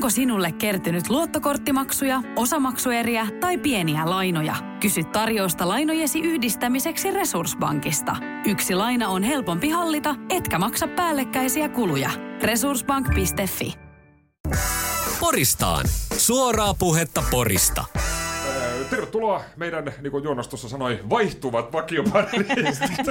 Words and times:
Onko 0.00 0.10
sinulle 0.10 0.52
kertynyt 0.52 1.08
luottokorttimaksuja, 1.10 2.22
osamaksueriä 2.36 3.26
tai 3.40 3.58
pieniä 3.58 4.10
lainoja? 4.10 4.56
Kysy 4.80 5.04
tarjousta 5.04 5.68
lainojesi 5.68 6.20
yhdistämiseksi 6.20 7.10
Resurssbankista. 7.10 8.16
Yksi 8.46 8.74
laina 8.74 9.08
on 9.08 9.22
helpompi 9.22 9.70
hallita, 9.70 10.14
etkä 10.30 10.58
maksa 10.58 10.88
päällekkäisiä 10.88 11.68
kuluja. 11.68 12.10
Resurssbank.fi 12.42 13.74
Poristaan. 15.20 15.84
Suoraa 16.16 16.74
puhetta 16.74 17.22
Porista. 17.30 17.84
Tervetuloa 18.90 19.42
meidän, 19.56 19.92
niin 20.00 20.10
kuin 20.10 20.24
Joonas 20.24 20.48
tuossa 20.48 20.68
sanoi, 20.68 21.00
vaihtuvat 21.10 21.72
vakiopanelistit. 21.72 23.06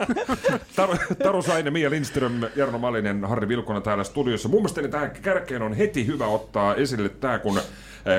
Taru, 0.76 0.94
Taru 1.22 1.42
Saine, 1.42 1.70
Mia 1.70 1.90
Lindström, 1.90 2.40
Jarno 2.56 2.78
Malinen, 2.78 3.24
Harri 3.24 3.48
Vilkonen 3.48 3.82
täällä 3.82 4.04
studiossa. 4.04 4.48
Mun 4.48 4.60
mielestä 4.60 4.88
tähän 4.88 5.10
kärkeen 5.22 5.62
on 5.62 5.74
heti 5.74 6.06
hyvä 6.06 6.26
ottaa 6.26 6.74
esille 6.74 7.08
tämä, 7.08 7.38
kun 7.38 7.60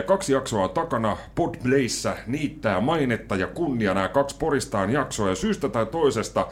kaksi 0.06 0.34
jaksoa 0.34 0.68
takana 0.68 1.18
Podplayssä 1.36 2.18
niittää 2.28 2.82
mainetta 2.82 3.36
ja 3.36 3.48
kunnia 3.48 3.94
nämä 3.94 4.08
kaksi 4.08 4.36
Poristaan 4.40 4.90
jaksoa. 4.90 5.30
Ja 5.30 5.36
syystä 5.36 5.70
tai 5.70 5.86
toisesta 5.86 6.48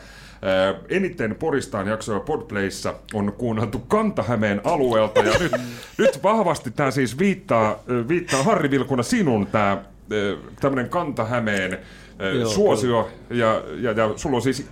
eniten 0.90 1.36
Poristaan 1.36 1.88
jaksoja 1.88 2.20
Podplayssa 2.20 2.94
on 3.14 3.34
kuunneltu 3.34 3.80
Kantahämeen 3.80 4.62
alueelta. 4.64 5.20
Ja 5.20 5.40
nyt, 5.40 5.52
nyt 5.98 6.24
vahvasti 6.24 6.72
tämä 6.72 6.92
siis 6.92 7.20
viittaa, 7.20 7.84
viittaa 8.08 8.44
Harri 8.44 8.72
Vilkuna 8.72 9.04
sinun 9.04 9.48
tämä 9.48 9.84
tämmöinen 10.60 10.90
Kantahämeen 10.90 11.78
Joo, 12.40 12.50
suosio, 12.50 13.10
ja, 13.30 13.64
ja, 13.80 13.92
ja 13.92 14.14
sulla 14.16 14.36
on 14.36 14.42
siis 14.42 14.68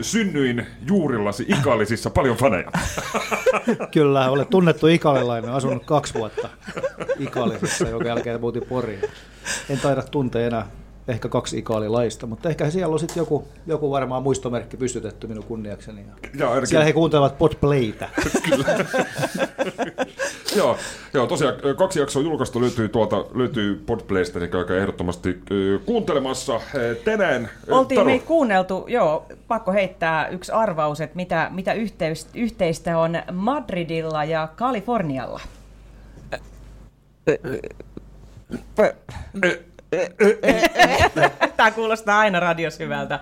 synnyin 0.00 0.66
juurillasi 0.88 1.46
Ikalisissa 1.48 2.10
paljon 2.10 2.36
faneja. 2.36 2.70
Kyllä, 3.94 4.30
olet 4.30 4.50
tunnettu 4.50 4.86
ikalilainen, 4.86 5.50
asunut 5.50 5.84
kaksi 5.84 6.14
vuotta 6.14 6.48
Ikalisissa, 7.18 7.88
jonka 7.88 8.08
jälkeen 8.08 8.40
muutin 8.40 8.66
Poriin. 8.68 9.02
En 9.70 9.80
taida 9.80 10.02
tuntea 10.02 10.46
enää 10.46 10.66
ehkä 11.08 11.28
kaksi 11.28 11.58
ikaalilaista, 11.58 12.26
mutta 12.26 12.48
ehkä 12.48 12.70
siellä 12.70 12.92
on 12.92 12.98
sitten 12.98 13.20
joku, 13.20 13.48
joku 13.66 13.90
varmaan 13.90 14.22
muistomerkki 14.22 14.76
pystytetty 14.76 15.26
minun 15.26 15.44
kunniakseni. 15.44 16.00
Ja 16.38 16.48
ainakin... 16.48 16.66
Siellä 16.66 16.84
he 16.84 16.92
kuuntelevat 16.92 17.38
podplaytä. 17.38 18.08
joo, 20.56 20.76
joo, 21.14 21.26
tosiaan 21.26 21.54
kaksi 21.76 22.00
jaksoa 22.00 22.22
julkaistu 22.22 22.60
löytyy 22.60 22.88
tuolta, 22.88 23.24
löytyy 23.34 23.82
podplaysta, 23.86 24.38
niin 24.38 24.50
käykää 24.50 24.76
ehdottomasti 24.76 25.38
kuuntelemassa. 25.86 26.60
Tänään... 27.04 27.50
Oltiin 27.70 27.98
taro... 27.98 28.10
me 28.10 28.18
kuunneltu, 28.18 28.84
joo, 28.88 29.26
pakko 29.48 29.72
heittää 29.72 30.28
yksi 30.28 30.52
arvaus, 30.52 31.00
että 31.00 31.16
mitä, 31.16 31.50
mitä 31.54 31.72
yhteys, 31.72 32.26
yhteistä 32.34 32.98
on 32.98 33.18
Madridilla 33.32 34.24
ja 34.24 34.48
Kalifornialla. 34.56 35.40
Tämä 41.56 41.70
kuulostaa 41.70 42.18
aina 42.18 42.40
radios 42.40 42.78
hyvältä. 42.78 43.20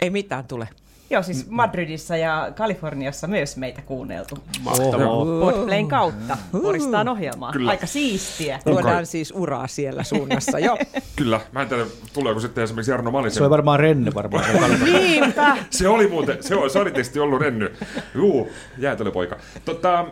Ei 0.00 0.10
mitään 0.10 0.44
tule. 0.44 0.68
Joo, 1.12 1.22
siis 1.22 1.50
Madridissa 1.50 2.16
ja 2.16 2.52
Kaliforniassa 2.56 3.26
myös 3.26 3.56
meitä 3.56 3.82
kuunneltu. 3.82 4.38
Mahtavaa. 4.60 5.24
Podplayn 5.40 5.88
kautta. 5.88 6.38
Poristaan 6.62 7.08
ohjelmaa. 7.08 7.52
Kyllä. 7.52 7.70
Aika 7.70 7.86
siistiä. 7.86 8.60
Luodaan 8.66 9.06
siis 9.06 9.32
uraa 9.36 9.66
siellä 9.66 10.02
suunnassa, 10.02 10.58
jo. 10.58 10.78
Kyllä. 11.16 11.40
Mä 11.52 11.62
en 11.62 11.68
tiedä, 11.68 11.84
tuleeko 12.12 12.40
sitten 12.40 12.64
esimerkiksi 12.64 12.90
Jarno 12.90 13.10
Malisen. 13.10 13.36
Se 13.36 13.42
oli 13.42 13.50
varmaan 13.50 13.80
Renny 13.80 14.14
varmaan. 14.14 14.44
Niinpä. 14.84 15.56
se 15.70 15.88
oli 15.88 16.06
muuten, 16.06 16.42
se, 16.42 16.54
oli, 16.54 16.70
se 16.70 16.78
oli 16.78 16.90
tietysti 16.90 17.20
ollut 17.20 17.40
Renny. 17.40 17.72
Juu, 18.14 18.50
jäätelöpoika. 18.78 19.36
Tota, 19.64 20.06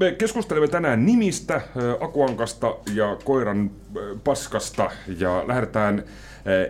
me 0.00 0.12
keskustelemme 0.12 0.68
tänään 0.68 1.06
nimistä, 1.06 1.60
Akuankasta 2.00 2.76
ja 2.94 3.16
koiran 3.24 3.70
paskasta 4.24 4.90
ja 5.18 5.44
lähdetään 5.46 6.04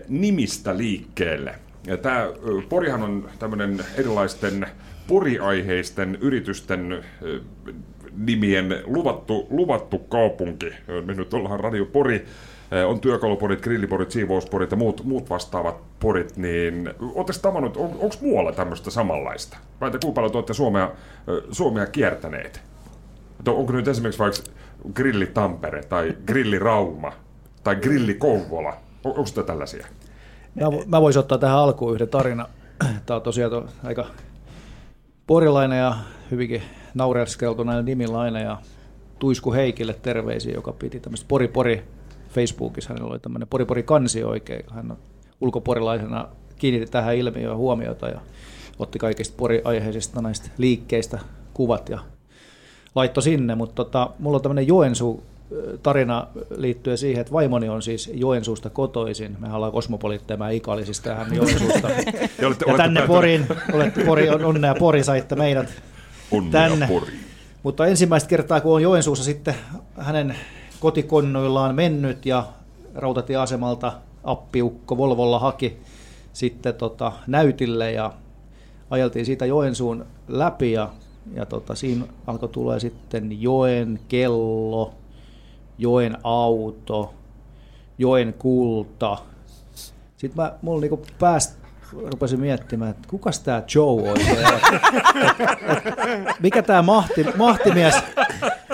nimistä 0.08 0.76
liikkeelle. 0.76 1.54
Tämä 2.02 2.28
Porihan 2.68 3.02
on 3.02 3.28
tämmöinen 3.38 3.84
erilaisten 3.98 4.66
poriaiheisten 5.06 6.18
yritysten 6.20 7.04
nimien 8.16 8.82
luvattu, 8.84 9.46
luvattu 9.50 9.98
kaupunki. 9.98 10.72
Me 11.04 11.14
nyt 11.14 11.34
ollaan 11.34 11.60
Radio 11.60 11.84
Pori, 11.84 12.24
on 12.86 13.00
työkaluporit, 13.00 13.60
grilliporit, 13.60 14.10
siivousporit 14.10 14.70
ja 14.70 14.76
muut, 14.76 15.04
muut 15.04 15.30
vastaavat 15.30 15.76
porit, 16.00 16.36
niin 16.36 16.90
oletteko 17.00 17.38
tavannut, 17.42 17.76
on, 17.76 17.84
onko 17.84 18.16
muualla 18.20 18.52
tämmöistä 18.52 18.90
samanlaista? 18.90 19.56
Vai 19.80 19.90
te 19.90 19.98
kuinka 20.02 20.14
paljon 20.14 20.32
te 20.32 20.38
olette 20.38 20.54
Suomea, 20.54 20.90
Suomea 21.50 21.86
kiertäneet? 21.86 22.73
Onko 23.48 23.72
nyt 23.72 23.88
esimerkiksi 23.88 24.18
vaikka 24.18 24.40
Grilli 24.94 25.26
Tampere 25.26 25.82
tai 25.82 26.16
Grilli 26.26 26.58
Rauma 26.58 27.12
tai 27.64 27.76
Grilli 27.76 28.14
Kouvola? 28.14 28.76
On, 29.04 29.10
onko 29.10 29.26
sitä 29.26 29.42
tällaisia? 29.42 29.86
Mä, 30.54 30.66
mä 30.86 31.00
voisin 31.00 31.20
ottaa 31.20 31.38
tähän 31.38 31.58
alkuun 31.58 31.94
yhden 31.94 32.08
tarina. 32.08 32.48
Tämä 33.06 33.16
on 33.16 33.22
tosiaan 33.22 33.50
to, 33.50 33.66
aika 33.84 34.06
porilainen 35.26 35.78
ja 35.78 35.96
hyvinkin 36.30 36.62
naureskeltunainen 36.94 37.84
nimilainen 37.84 38.42
ja 38.42 38.58
Tuisku 39.18 39.52
Heikille 39.52 39.94
terveisiä, 40.02 40.54
joka 40.54 40.72
piti 40.72 41.00
tämmöistä 41.00 41.28
Pori-Pori 41.28 41.82
Facebookissa. 42.30 42.88
Hänellä 42.88 43.10
oli 43.10 43.18
tämmöinen 43.18 43.48
Pori-Pori 43.48 43.82
kansi 43.82 44.24
oikein. 44.24 44.64
Hän 44.70 44.90
on 44.90 44.98
ulkoporilaisena 45.40 46.28
kiinnitti 46.58 46.92
tähän 46.92 47.16
ilmiöön 47.16 47.56
huomiota 47.56 48.08
ja 48.08 48.20
otti 48.78 48.98
kaikista 48.98 49.34
poriaiheisista 49.36 50.22
näistä 50.22 50.50
liikkeistä 50.58 51.18
kuvat 51.54 51.88
ja 51.88 51.98
laitto 52.94 53.20
sinne, 53.20 53.54
mutta 53.54 53.84
tota, 53.84 54.10
mulla 54.18 54.36
on 54.36 54.42
tämmöinen 54.42 54.66
Joensuu 54.66 55.22
tarina 55.82 56.26
liittyen 56.56 56.98
siihen, 56.98 57.20
että 57.20 57.32
vaimoni 57.32 57.68
on 57.68 57.82
siis 57.82 58.10
Joensuusta 58.14 58.70
kotoisin. 58.70 59.36
Me 59.40 59.54
ollaan 59.54 59.72
kosmopoliitteja, 59.72 60.48
ikalisista 60.48 61.08
ja 61.10 61.14
hän 61.14 61.34
Joensuusta. 61.34 61.90
ja, 62.40 62.46
olette, 62.46 62.64
ja 62.70 62.76
tänne 62.76 63.06
Porin, 63.06 63.46
olette 63.72 64.04
Pori, 64.04 64.28
on 64.28 64.44
onnea 64.44 64.74
Pori, 64.74 65.04
saitte 65.04 65.36
meidät 65.36 65.82
onnea 66.30 66.52
tänne. 66.52 66.86
Pori. 66.86 67.12
Mutta 67.62 67.86
ensimmäistä 67.86 68.28
kertaa, 68.28 68.60
kun 68.60 68.74
on 68.74 68.82
Joensuussa 68.82 69.24
sitten 69.24 69.54
hänen 69.98 70.36
kotikonnoillaan 70.80 71.74
mennyt 71.74 72.26
ja 72.26 72.46
rautatieasemalta 72.94 73.92
appiukko 74.24 74.96
Volvolla 74.96 75.38
haki 75.38 75.78
sitten 76.32 76.74
tota, 76.74 77.12
näytille 77.26 77.92
ja 77.92 78.12
ajeltiin 78.90 79.26
siitä 79.26 79.46
Joensuun 79.46 80.06
läpi 80.28 80.72
ja 80.72 80.88
ja 81.32 81.46
tota, 81.46 81.74
siinä 81.74 82.04
alkoi 82.26 82.48
tulla 82.48 82.78
sitten 82.78 83.42
joen 83.42 84.00
kello, 84.08 84.94
joen 85.78 86.18
auto, 86.22 87.14
joen 87.98 88.34
kulta. 88.38 89.18
Sitten 90.16 90.42
mä, 90.42 90.52
mulla 90.62 90.80
niinku 90.80 91.02
päästä 91.18 91.64
rupesin 91.92 92.40
miettimään, 92.40 92.90
että 92.90 93.08
kukas 93.08 93.38
tämä 93.38 93.62
Joe 93.74 94.10
oikein 94.10 94.38
Mikä 96.40 96.62
tämä 96.62 96.82
mahti, 96.82 97.26
mahtimies, 97.36 97.94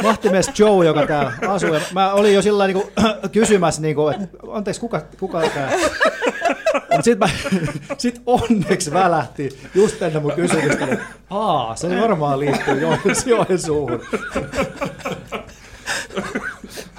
mahtimies 0.03 0.51
Joe, 0.59 0.87
joka 0.87 1.07
täällä 1.07 1.33
asuu. 1.49 1.75
Ja 1.75 1.81
mä 1.93 2.13
olin 2.13 2.35
jo 2.35 2.43
sillä 2.43 2.67
niinku, 2.67 2.93
kysymässä, 3.33 3.83
niinku, 3.83 4.09
että 4.09 4.39
anteeksi, 4.53 4.81
kuka, 4.81 5.03
kuka 5.21 5.41
tämä 5.41 5.71
mutta 6.75 7.03
sitten 7.03 7.31
sit 7.99 8.23
onneksi 8.27 8.93
välähti 8.93 9.49
just 9.75 10.03
ennen 10.03 10.23
mun 10.23 10.33
kysymystä, 10.33 10.85
että 10.87 11.05
aa, 11.31 11.77
se 11.77 12.01
varmaan 12.01 12.41
liittyy 12.41 12.81
Joensuuhun. 13.27 14.01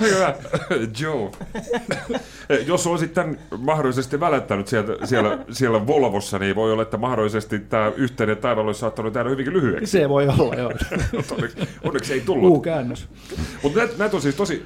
Hyvä, 0.01 0.35
Joe. 0.99 1.31
Jos 2.67 2.87
olisit 2.87 3.13
tämän 3.13 3.37
mahdollisesti 3.57 4.19
välättänyt 4.19 4.67
siellä, 4.67 5.05
siellä, 5.05 5.37
siellä 5.51 5.87
Volvossa, 5.87 6.39
niin 6.39 6.55
voi 6.55 6.71
olla, 6.71 6.83
että 6.83 6.97
mahdollisesti 6.97 7.59
tämä 7.59 7.91
yhteinen 7.95 8.37
taival 8.37 8.65
olisi 8.67 8.79
saattanut 8.79 9.15
jäädä 9.15 9.29
hyvinkin 9.29 9.53
lyhyeksi. 9.53 9.85
Se 9.85 10.09
voi 10.09 10.27
olla, 10.27 10.55
joo. 10.55 10.71
onneksi, 11.31 11.57
onneksi 11.83 12.13
ei 12.13 12.21
tullut. 12.21 12.49
Uu 12.49 12.59
käännös. 12.59 13.07
Mutta 13.63 13.79
näitä, 13.79 13.93
näitä 13.97 14.15
on 14.15 14.21
siis 14.21 14.35
tosi, 14.35 14.65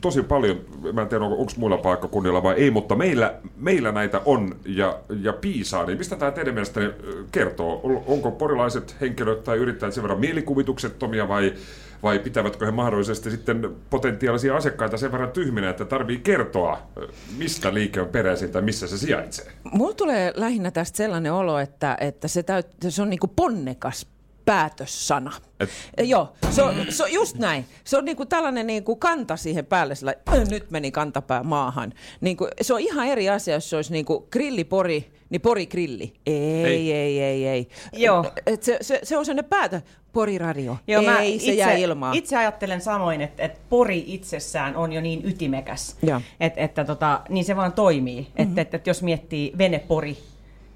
tosi 0.00 0.22
paljon, 0.22 0.60
mä 0.92 1.02
en 1.02 1.08
tiedä 1.08 1.24
onko, 1.24 1.36
onko 1.36 1.52
muilla 1.56 1.78
paikkakunnilla 1.78 2.42
vai 2.42 2.54
ei, 2.54 2.70
mutta 2.70 2.94
meillä, 2.94 3.34
meillä 3.56 3.92
näitä 3.92 4.20
on 4.24 4.56
ja, 4.66 4.98
ja 5.22 5.32
piisaa. 5.32 5.86
Niin 5.86 5.98
mistä 5.98 6.16
tämä 6.16 6.30
teidän 6.30 6.54
mielestäni 6.54 6.90
kertoo? 7.32 8.02
Onko 8.06 8.30
porilaiset 8.30 8.96
henkilöt 9.00 9.44
tai 9.44 9.56
yrittäjät 9.56 9.94
sen 9.94 10.02
verran 10.02 10.20
mielikuvituksettomia 10.20 11.28
vai 11.28 11.52
vai 12.02 12.18
pitävätkö 12.18 12.66
he 12.66 12.70
mahdollisesti 12.70 13.30
sitten 13.30 13.76
potentiaalisia 13.90 14.56
asiakkaita 14.56 14.96
sen 14.96 15.12
verran 15.12 15.30
tyhminä, 15.30 15.70
että 15.70 15.84
tarvii 15.84 16.18
kertoa, 16.18 16.82
mistä 17.38 17.74
liike 17.74 18.00
on 18.00 18.08
peräisin 18.08 18.52
tai 18.52 18.62
missä 18.62 18.86
se 18.86 18.98
sijaitsee? 18.98 19.52
Mulla 19.72 19.94
tulee 19.94 20.32
lähinnä 20.36 20.70
tästä 20.70 20.96
sellainen 20.96 21.32
olo, 21.32 21.58
että, 21.58 21.96
että 22.00 22.28
se, 22.28 22.42
täyt, 22.42 22.66
se 22.88 23.02
on 23.02 23.10
niin 23.10 23.20
ponnekas 23.36 24.06
päätössana. 24.44 25.32
Et... 25.60 25.70
Joo, 26.02 26.32
se 26.50 26.62
on, 26.62 26.74
se 26.88 27.02
on 27.02 27.12
just 27.12 27.36
näin. 27.36 27.64
Se 27.84 27.98
on 27.98 28.04
niinku 28.04 28.26
tällainen 28.26 28.66
niinku 28.66 28.96
kanta 28.96 29.36
siihen 29.36 29.66
päälle, 29.66 29.94
sillä 29.94 30.14
nyt 30.50 30.70
meni 30.70 30.90
kantapää 30.90 31.42
maahan. 31.42 31.92
Niinku, 32.20 32.48
se 32.60 32.74
on 32.74 32.80
ihan 32.80 33.06
eri 33.06 33.28
asia, 33.28 33.54
jos 33.54 33.70
se 33.70 33.76
olisi 33.76 33.92
niinku 33.92 34.28
grillipori, 34.32 35.12
niin 35.30 35.40
pori 35.40 35.66
grilli. 35.66 36.12
Ei, 36.26 36.64
ei, 36.64 36.92
ei, 36.92 37.22
ei. 37.22 37.46
ei. 37.46 37.68
Joo. 37.92 38.32
Et 38.46 38.62
se, 38.62 38.78
se, 38.80 39.00
se 39.02 39.16
on 39.16 39.24
sellainen 39.24 39.50
päätö, 39.50 39.80
pori 40.12 40.38
radio. 40.38 40.76
Joo, 40.86 41.00
ei, 41.00 41.08
mä 41.08 41.16
se 41.16 41.26
itse, 41.28 41.54
jää 41.54 41.72
ilmaan. 41.72 42.16
Itse 42.16 42.36
ajattelen 42.36 42.80
samoin, 42.80 43.20
että, 43.20 43.42
että 43.42 43.58
pori 43.68 44.04
itsessään 44.06 44.76
on 44.76 44.92
jo 44.92 45.00
niin 45.00 45.20
ytimekäs, 45.24 45.96
Joo. 46.02 46.20
että, 46.40 46.60
että 46.60 46.84
tota, 46.84 47.20
niin 47.28 47.44
se 47.44 47.56
vaan 47.56 47.72
toimii. 47.72 48.20
Mm-hmm. 48.20 48.42
Että, 48.42 48.60
että, 48.60 48.76
että 48.76 48.90
jos 48.90 49.02
miettii 49.02 49.52
venepori, 49.58 50.18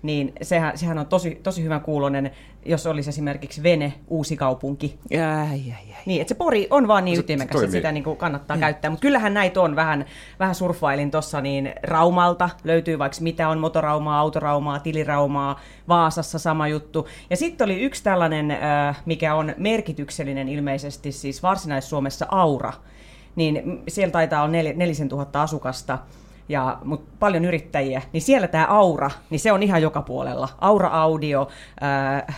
niin 0.05 0.33
sehän, 0.43 0.79
sehän 0.79 0.99
on 0.99 1.07
tosi, 1.07 1.41
tosi 1.43 1.63
hyvän 1.63 1.81
kuulonen, 1.81 2.31
jos 2.65 2.87
olisi 2.87 3.11
esimerkiksi 3.11 3.63
vene, 3.63 3.93
uusi 4.09 4.37
kaupunki. 4.37 4.99
Ai, 5.11 5.51
ai, 5.51 5.93
ai. 5.93 6.03
Niin, 6.07 6.21
että 6.21 6.29
se 6.29 6.35
pori 6.35 6.67
on 6.71 6.89
vaan 6.89 7.05
niin 7.05 7.17
Se 7.17 7.21
ytimekäs, 7.21 7.45
että 7.45 7.59
toimii. 7.59 7.73
sitä 7.73 7.93
niin 7.93 8.05
kuin 8.05 8.17
kannattaa 8.17 8.57
mm. 8.57 8.61
käyttää. 8.61 8.91
Mutta 8.91 9.03
kyllähän 9.03 9.35
näitä 9.35 9.61
on 9.61 9.77
vähän, 9.77 10.05
vähän 10.41 10.55
surffailin 10.55 11.11
tuossa, 11.11 11.41
niin 11.41 11.73
Raumalta 11.83 12.51
löytyy 12.65 12.99
vaikka 12.99 13.19
mitä 13.21 13.49
on 13.49 13.59
motoraumaa, 13.59 14.19
autoraumaa, 14.19 14.79
tiliraumaa, 14.79 15.61
Vaasassa 15.89 16.39
sama 16.39 16.69
juttu. 16.69 17.09
Ja 17.31 17.37
sitten 17.37 17.65
oli 17.65 17.81
yksi 17.81 18.05
tällainen, 18.05 18.51
äh, 18.51 19.03
mikä 19.07 19.35
on 19.35 19.55
merkityksellinen 19.57 20.49
ilmeisesti 20.49 21.13
siis 21.13 21.43
Varsinais-Suomessa 21.43 22.27
Aura. 22.31 22.73
Niin 23.37 23.83
siellä 23.89 24.13
taitaa 24.13 24.43
olla 24.43 24.53
nel, 24.53 24.73
nelisen 24.77 25.09
tuhatta 25.09 25.43
asukasta 25.43 25.99
ja, 26.49 26.79
mutta 26.85 27.13
paljon 27.19 27.45
yrittäjiä, 27.45 28.03
niin 28.13 28.23
siellä 28.23 28.49
tämä 28.49 28.67
Aura, 28.67 29.11
niin 29.31 29.41
se 29.41 29.53
on 29.53 29.63
ihan 29.63 29.83
joka 29.83 30.03
puolella. 30.03 30.49
Aura 30.61 30.89
Audio, 30.89 31.49
ää, 31.81 32.33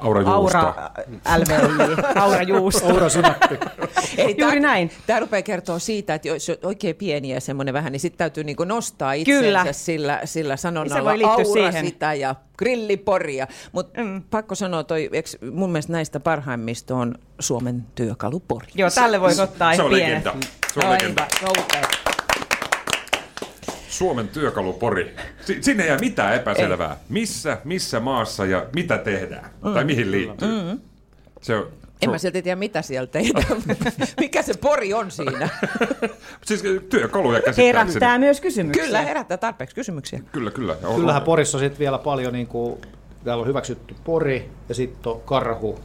Aura 0.00 0.20
Juusto. 0.20 0.58
Aura 0.58 0.90
LVI, 1.38 1.96
Aura 2.22 2.42
Juusto. 2.42 2.86
Oura 2.86 3.08
Synappi. 3.08 3.58
Ei, 4.18 4.34
Juuri 4.38 4.60
näin. 4.60 4.90
Tämä 5.06 5.20
rupeaa 5.20 5.42
kertoa 5.42 5.78
siitä, 5.78 6.14
että 6.14 6.28
jos 6.28 6.48
on 6.50 6.56
oikein 6.62 6.96
pieni 6.96 7.28
ja 7.28 7.40
semmoinen 7.40 7.74
vähän, 7.74 7.92
niin 7.92 8.00
sitten 8.00 8.18
täytyy 8.18 8.44
niinku 8.44 8.64
nostaa 8.64 9.12
itseensä 9.12 9.42
Kyllä. 9.46 9.66
sillä, 9.72 10.20
sillä 10.24 10.56
sanonnalla 10.56 11.00
Se 11.00 11.04
voi 11.04 11.18
liittyä 11.18 11.32
aura 11.32 11.70
siihen. 11.72 11.86
sitä 11.86 12.14
ja 12.14 12.34
grilliporia. 12.58 13.46
Mutta 13.72 14.00
Mm. 14.02 14.22
pakko 14.30 14.54
sanoa, 14.54 14.84
toi, 14.84 15.08
eks, 15.12 15.36
mun 15.52 15.70
mielestä 15.72 15.92
näistä 15.92 16.20
parhaimmista 16.20 16.94
on 16.96 17.14
Suomen 17.38 17.86
työkalupori. 17.94 18.66
Joo, 18.74 18.90
tälle 18.90 19.20
voisi 19.20 19.42
ottaa 19.42 19.70
Se 19.70 19.74
ihan 19.74 19.86
on 19.86 19.92
pienet. 19.92 20.24
legenda. 20.24 20.46
Se 20.74 20.80
on 20.80 20.84
Aivan, 20.86 20.92
legenda. 21.02 21.26
se 21.40 21.44
on 21.46 21.50
upea. 21.64 22.05
Suomen 23.98 24.28
työkalupori. 24.28 25.14
Si- 25.40 25.58
sinne 25.62 25.82
ei 25.82 25.88
jää 25.88 25.98
mitään 25.98 26.34
epäselvää. 26.34 26.96
Missä, 27.08 27.58
missä 27.64 28.00
maassa 28.00 28.46
ja 28.46 28.66
mitä 28.74 28.98
tehdään? 28.98 29.50
Mm. 29.64 29.74
Tai 29.74 29.84
mihin 29.84 30.10
liittyy. 30.10 30.48
Mm. 30.48 30.80
Se 31.42 31.56
on, 31.56 31.68
En 32.02 32.10
mä 32.10 32.18
silti 32.18 32.42
tiedä, 32.42 32.56
mitä 32.56 32.82
sieltä 32.82 33.12
tehdään. 33.12 33.62
Mikä 34.20 34.42
se 34.42 34.54
pori 34.54 34.94
on 34.94 35.10
siinä? 35.10 35.48
siis 36.46 36.62
työkaluja 36.88 37.40
käsittääkseni. 37.40 37.66
Herättää 37.66 38.18
myös 38.18 38.40
kysymyksiä. 38.40 38.84
Kyllä, 38.84 39.02
herättää 39.02 39.36
tarpeeksi 39.36 39.74
kysymyksiä. 39.74 40.20
Kyllä, 40.32 40.50
kyllä. 40.50 40.76
On- 40.84 40.96
Kyllähän 41.00 41.22
Porissa 41.22 41.58
on 41.58 41.64
sitten 41.64 41.78
vielä 41.78 41.98
paljon, 41.98 42.32
niin 42.32 42.46
kuin, 42.46 42.80
täällä 43.24 43.40
on 43.40 43.46
hyväksytty 43.48 43.94
Pori 44.04 44.50
ja 44.68 44.74
sitten 44.74 45.12
on 45.12 45.20
Karhu 45.20 45.80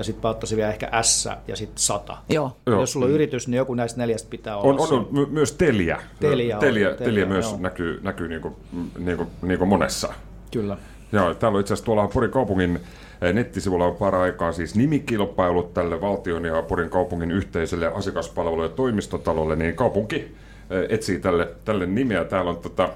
ja 0.00 0.04
sitten 0.04 0.22
mä 0.22 0.30
ottaisin 0.30 0.56
vielä 0.56 0.70
ehkä 0.70 1.02
S 1.02 1.28
ja 1.48 1.56
sitten 1.56 1.78
Sata. 1.78 2.16
Joo. 2.28 2.56
Joo. 2.66 2.80
Jos 2.80 2.92
sulla 2.92 3.06
on 3.06 3.12
yritys, 3.12 3.48
niin 3.48 3.56
joku 3.56 3.74
näistä 3.74 4.00
neljästä 4.00 4.30
pitää 4.30 4.56
olla. 4.56 4.68
On, 4.68 4.80
on, 4.80 4.98
on 4.98 5.08
my- 5.10 5.26
myös 5.26 5.52
Telia. 5.52 5.98
Telia 6.20 6.56
on, 6.56 6.60
Telia, 6.60 6.88
Telia, 6.88 7.04
Telia 7.04 7.26
myös 7.26 7.50
joo. 7.50 7.60
näkyy, 7.60 8.00
näkyy 8.02 8.28
niin 8.28 8.40
kuin, 8.40 8.54
niin 8.98 9.16
kuin, 9.16 9.28
niin 9.42 9.58
kuin 9.58 9.68
monessa. 9.68 10.12
Kyllä. 10.52 10.76
Joo, 11.12 11.34
täällä 11.34 11.56
on 11.56 11.60
itse 11.60 11.72
asiassa 11.74 11.84
tuolla 11.84 12.08
Porin 12.08 12.30
kaupungin 12.30 12.80
eh, 13.20 13.32
nettisivulla 13.34 13.84
on 13.84 13.96
paraikaa 13.96 14.52
siis 14.52 14.74
nimikilpailut 14.74 15.74
tälle 15.74 16.00
valtion 16.00 16.44
ja 16.44 16.62
Porin 16.62 16.90
kaupungin 16.90 17.30
yhteiselle 17.30 17.88
asiakaspalvelu- 17.88 18.62
ja 18.62 18.68
toimistotalolle, 18.68 19.56
niin 19.56 19.76
kaupunki 19.76 20.16
eh, 20.16 20.86
etsii 20.88 21.18
tälle, 21.18 21.48
tälle 21.64 21.86
nimeä. 21.86 22.24
Täällä 22.24 22.50
on 22.50 22.56
tota, 22.56 22.88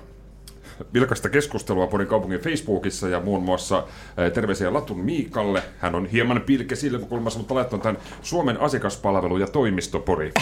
vilkasta 0.95 1.29
keskustelua 1.29 1.87
Porin 1.87 2.09
kaupungin 2.09 2.41
Facebookissa 2.41 3.09
ja 3.09 3.21
muun 3.21 3.43
muassa 3.43 3.85
eh, 4.19 4.33
terveisiä 4.33 4.73
Latun 4.73 5.01
Miikalle. 5.01 5.63
Hän 5.79 5.95
on 5.95 6.07
hieman 6.07 6.41
pilke 6.47 6.77
silmäkulmassa, 6.77 7.39
mutta 7.39 7.55
laittanut 7.55 7.83
tämän 7.83 7.99
Suomen 8.23 8.57
asiakaspalvelu- 8.57 9.41
ja 9.41 9.47
toimistopori. 9.47 10.33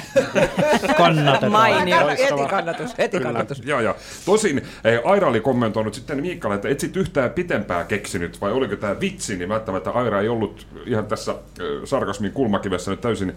Kannatetaan. 0.96 1.52
Mainio. 1.52 2.08
Heti 2.08 2.48
kannatus, 2.50 2.98
heti 2.98 3.20
kannatus. 3.20 3.62
Joo, 3.64 3.80
ja 3.80 3.94
tosin 4.24 4.58
eh, 4.84 5.00
Aira 5.04 5.28
oli 5.28 5.40
kommentoinut 5.40 5.94
sitten 5.94 6.20
Miikalle, 6.20 6.54
että 6.54 6.68
et 6.68 6.80
sit 6.80 6.96
yhtään 6.96 7.30
pitempää 7.30 7.84
keksinyt, 7.84 8.40
vai 8.40 8.52
oliko 8.52 8.76
tämä 8.76 9.00
vitsi, 9.00 9.36
niin 9.36 9.48
välttämättä 9.48 9.90
Aira 9.90 10.20
ei 10.20 10.28
ollut 10.28 10.66
ihan 10.86 11.06
tässä 11.06 11.32
eh, 11.32 11.38
sarkasmin 11.84 12.32
kulmakivessä 12.32 12.90
nyt 12.90 13.00
täysin, 13.00 13.36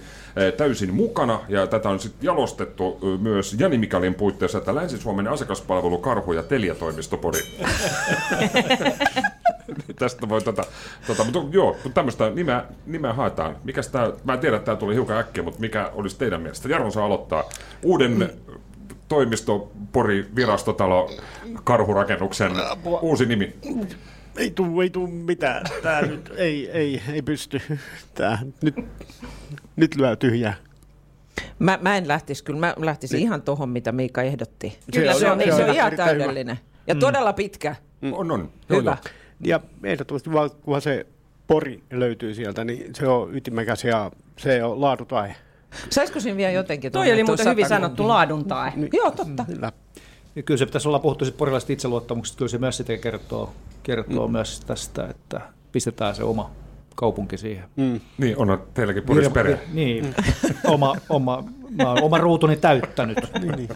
täysin 0.58 0.94
mukana, 0.94 1.40
ja 1.50 1.68
tätä 1.68 1.90
on 1.90 2.00
sitten 2.00 2.26
jalostettu 2.26 3.00
myös 3.22 3.56
Jani 3.60 3.78
Mikalin 3.78 4.16
puitteissa, 4.16 4.58
että 4.58 4.76
Länsi-Suomen 4.76 5.28
asiakaspalvelu, 5.28 5.98
karhu 5.98 6.34
ja 6.34 6.44
Telia-toimistopori. 6.86 7.40
Tästä 10.00 10.30
voi 10.30 10.42
tota, 10.42 10.64
tota 11.08 11.24
mutta 11.24 11.40
joo, 11.52 11.72
mutta 11.84 11.90
tämmöistä 11.90 12.30
nimeä, 12.30 12.64
nimeä 12.86 13.14
haetaan. 13.14 13.58
Mikäs 13.64 13.88
tää, 13.88 14.12
mä 14.24 14.34
en 14.34 14.40
tiedä, 14.40 14.56
että 14.56 14.66
tämä 14.66 14.78
tuli 14.78 14.94
hiukan 14.94 15.18
äkkiä, 15.18 15.44
mutta 15.44 15.60
mikä 15.60 15.92
olisi 15.94 16.18
teidän 16.18 16.42
mielestä? 16.42 16.70
Jarmo 16.70 16.92
saa 16.92 17.06
aloittaa. 17.06 17.44
Uuden 17.84 18.30
toimisto, 19.08 19.72
Pori, 19.92 20.26
virastotalo, 20.36 21.12
karhurakennuksen 21.64 22.52
uusi 23.02 23.26
nimi. 23.26 23.54
Ei 24.38 24.52
tuu, 24.52 24.82
ei 24.82 24.90
tuu 24.90 25.08
mitään. 25.08 25.64
Tää 25.84 26.02
nyt 26.02 26.32
ei, 26.38 26.72
ei, 26.72 27.02
ei 27.14 27.22
pysty. 27.22 27.62
Tää 28.14 28.40
nyt, 28.62 28.76
nyt 29.76 29.96
lyö 29.96 30.16
tyhjää. 30.16 30.54
Mä, 31.60 31.80
mä 31.82 31.98
en 31.98 32.08
lähtisi 32.08 32.44
kyllä, 32.44 32.60
mä 32.60 32.74
lähtisin 32.78 33.20
ihan 33.20 33.42
tuohon, 33.42 33.70
mitä 33.70 33.92
Miika 33.92 34.22
ehdotti. 34.22 34.78
Kyllä 34.94 35.12
on- 35.12 35.20
se 35.20 35.32
on, 35.32 35.40
se 35.40 35.46
se 35.46 35.54
on 35.54 35.70
on 35.70 35.76
ihan 35.76 35.88
erittäin 35.88 36.22
hyvä. 36.22 36.56
Ja 36.88 36.96
todella 36.96 37.34
pitkä. 37.34 37.76
On, 38.12 38.32
on. 38.32 38.50
Joo, 38.70 38.80
Hyvä. 38.80 38.90
joo. 38.90 39.14
Ja 39.44 39.60
ehdottomasti 39.84 40.34
vaan, 40.34 40.50
kunhan 40.62 40.82
se 40.82 41.06
pori 41.48 41.84
löytyy 41.92 42.34
sieltä, 42.34 42.64
niin 42.64 42.96
se 42.96 43.08
on 43.08 43.36
ytimekäs 43.36 43.84
ja 43.84 44.12
se 44.38 44.64
on 44.64 44.82
laadutae. 44.82 45.36
Saisiko 45.90 46.20
siinä 46.20 46.38
vielä 46.38 46.52
jotenkin? 46.52 46.92
Toi 46.92 47.12
oli 47.12 47.24
muuten 47.24 47.50
hyvin 47.50 47.66
satakuntaa? 47.66 47.88
sanottu 47.88 48.08
laadun 48.08 48.46
tae. 48.46 48.74
Joo, 48.94 49.12
totta. 49.12 49.46
Kyllä. 49.46 49.72
Ja 50.36 50.44
kyllä 50.44 50.58
se 50.58 50.66
pitäisi 50.66 50.88
olla 50.88 51.00
puhuttu 51.00 51.26
sit 51.26 51.38
porilaisesta 51.38 51.74
itseluottamuksesta. 51.74 52.38
Kyllä 52.38 52.50
se 52.50 52.58
myös 52.58 52.78
sitten 52.78 53.00
kertoo, 53.00 53.54
kertoo 53.84 54.28
mm. 54.28 54.32
myös 54.32 54.60
tästä, 54.60 55.08
että 55.08 55.42
pistetään 55.72 56.16
se 56.16 56.24
oma 56.24 56.52
kaupunki 56.96 57.38
siihen. 57.38 57.66
Mm. 57.76 58.00
Niin, 58.18 58.38
on 58.38 58.64
teilläkin 58.74 59.04
Poris 59.04 59.30
perhe. 59.30 59.60
Niin, 59.74 60.16
oma, 60.68 60.96
oma, 61.10 61.44
mä 61.70 61.90
oon 61.90 62.04
oma 62.04 62.18
ruutuni 62.18 62.56
täyttänyt. 62.56 63.18
Niin, 63.42 63.52
niin. 63.52 63.70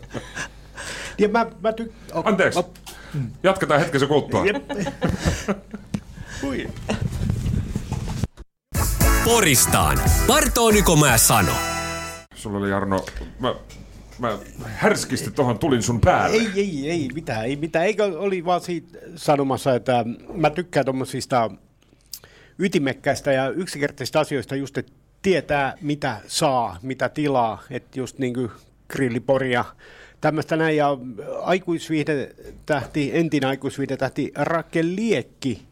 Ja 1.18 1.30
mä, 1.30 1.46
mä 1.62 1.74
tyk... 1.74 1.92
Anteeksi. 2.24 2.60
Jatketaan 3.44 3.80
hetkisen 3.80 4.08
kuluttua. 4.08 4.46
Jep. 4.46 4.56
Ui. 6.44 6.70
Poristaan. 9.26 9.98
Martooniko 10.28 10.96
mä 10.96 11.18
sano? 11.18 11.52
Sulla 12.36 12.58
oli 12.58 12.70
Jarno, 12.70 13.06
mä, 13.40 13.56
mä 14.20 14.40
härskisti 14.66 15.32
tuohon 15.32 15.60
tulin 15.60 15.84
sun 15.84 16.02
päälle. 16.02 16.38
Ei, 16.38 16.50
ei, 16.56 16.90
ei 16.90 17.10
mitään, 17.14 17.46
ei 17.46 17.56
mitään. 17.56 17.86
Eikö 17.86 18.20
oli 18.20 18.46
vaan 18.46 18.62
siitä 18.62 19.00
sanomassa, 19.16 19.76
että 19.76 20.06
mä 20.34 20.50
tykkään 20.50 20.86
tuommoisista 20.86 21.52
ytimekkäistä 22.60 23.32
ja 23.32 23.50
yksinkertaisista 23.50 24.20
asioista 24.20 24.56
just, 24.56 24.78
että 24.78 24.92
tietää 25.22 25.74
mitä 25.82 26.18
saa, 26.28 26.78
mitä 26.82 27.10
tilaa, 27.10 27.64
että 27.70 28.00
just 28.00 28.20
niin 28.20 28.34
kuin 28.34 28.52
grilliporia, 28.90 29.66
tämmöistä 30.22 30.56
näin. 30.56 30.78
Ja 30.78 30.98
aikuisviihdetähti, 31.42 33.12
entinen 33.14 33.50
aikuisviihdetähti 33.50 34.32
Rakel 34.36 34.96
Liekki 34.96 35.69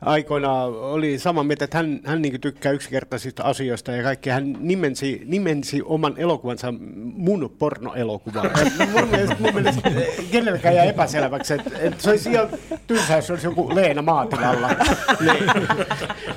aikoina 0.00 0.62
oli 0.64 1.18
sama 1.18 1.42
mieltä, 1.42 1.64
että 1.64 1.76
hän, 1.76 2.00
hän 2.04 2.22
niin 2.22 2.40
tykkää 2.40 2.72
yksinkertaisista 2.72 3.42
asioista 3.42 3.92
ja 3.92 4.02
kaikkea. 4.02 4.34
Hän 4.34 4.56
nimensi, 4.60 5.22
nimensi 5.24 5.82
oman 5.84 6.14
elokuvansa 6.16 6.74
mun 7.16 7.54
pornoelokuvan. 7.58 8.44
Ja 8.44 8.86
mun 8.92 9.08
mielestä, 9.08 9.36
mun 9.38 9.54
mielestä 9.54 9.90
kenellekään 10.30 10.74
jää 10.74 10.84
epäselväksi, 10.84 11.54
että, 11.54 11.70
että 11.78 12.02
se 12.02 12.10
olisi 12.10 12.30
ihan 12.30 12.48
tylsää, 12.86 13.16
jos 13.16 13.30
olisi 13.30 13.46
joku 13.46 13.74
Leena 13.74 14.02
Maatilalla. 14.02 14.68
niin, 15.26 15.44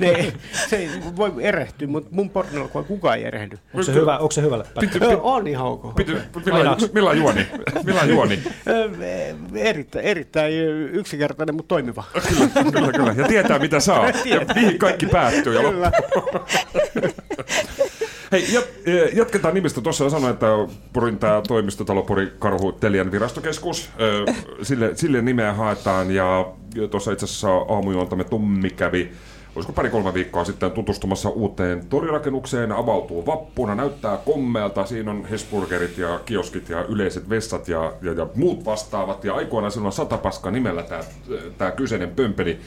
niin, 0.00 0.32
se 0.68 0.76
ei 0.76 0.88
voi 1.16 1.32
erehtyä, 1.40 1.88
mutta 1.88 2.08
mun 2.12 2.30
pornoelokuva 2.30 2.84
kukaan 2.84 3.18
ei 3.18 3.24
erehdy. 3.24 3.58
Onko 3.74 3.82
se, 3.82 3.94
hyvä, 3.94 4.18
onko 4.18 4.32
se 4.32 4.42
hyvälle 4.42 4.64
päin? 4.74 4.90
Joo, 5.00 5.20
on 5.22 5.46
ihan 5.46 5.66
ok. 5.66 5.94
Pity, 5.94 6.22
millä, 6.44 6.76
millä 6.92 7.12
juoni? 7.12 7.46
Millä 7.84 8.04
juoni? 8.04 8.42
Ö, 8.68 8.90
Erittäin, 9.54 10.04
erittäin 10.04 10.52
yksinkertainen, 10.92 11.54
mutta 11.54 11.68
toimiva. 11.68 12.04
Kyllä, 12.28 12.72
kyllä, 12.72 12.92
kyllä. 12.92 13.14
Ja 13.18 13.28
tietää 13.50 13.58
mitä 13.58 13.80
saa. 13.80 14.10
Ja 14.24 14.40
mihin 14.54 14.78
kaikki 14.78 15.06
päättyy. 15.06 15.54
Ja 15.54 15.70
Kyllä. 15.70 15.92
Hei, 18.32 18.44
eh, 18.86 19.16
jatketaan 19.16 19.54
nimistä. 19.54 19.80
Tuossa 19.80 20.10
sanoin, 20.10 20.32
että 20.32 20.46
Porin 20.92 21.18
tämä 21.18 21.42
toimistotalo 21.48 22.02
Pori 22.02 22.32
Karhu 22.38 22.72
Telian 22.72 23.12
virastokeskus. 23.12 23.90
Ö, 24.00 24.24
Sille, 24.62 24.90
sille 24.94 25.22
nimeä 25.22 25.52
haetaan 25.52 26.10
ja 26.10 26.52
tuossa 26.90 27.12
itse 27.12 27.24
asiassa 27.24 27.48
aamujuontamme 27.52 28.24
Tommi 28.24 28.70
kävi 28.70 29.12
olisiko 29.60 29.72
pari-kolme 29.72 30.14
viikkoa 30.14 30.44
sitten 30.44 30.70
tutustumassa 30.70 31.28
uuteen 31.28 31.86
torirakennukseen, 31.86 32.72
avautuu 32.72 33.26
vappuna, 33.26 33.74
näyttää 33.74 34.16
kommealta, 34.16 34.86
siinä 34.86 35.10
on 35.10 35.24
Hesburgerit 35.24 35.98
ja 35.98 36.20
kioskit 36.26 36.68
ja 36.68 36.84
yleiset 36.84 37.30
vessat 37.30 37.68
ja, 37.68 37.92
ja, 38.02 38.12
ja 38.12 38.26
muut 38.34 38.64
vastaavat, 38.64 39.24
ja 39.24 39.34
aikoinaan 39.34 39.72
silloin 39.72 39.92
Satapaska 39.92 40.50
nimellä 40.50 40.84
tämä, 41.58 41.70
kyseinen 41.70 42.10
pömpeli, 42.10 42.58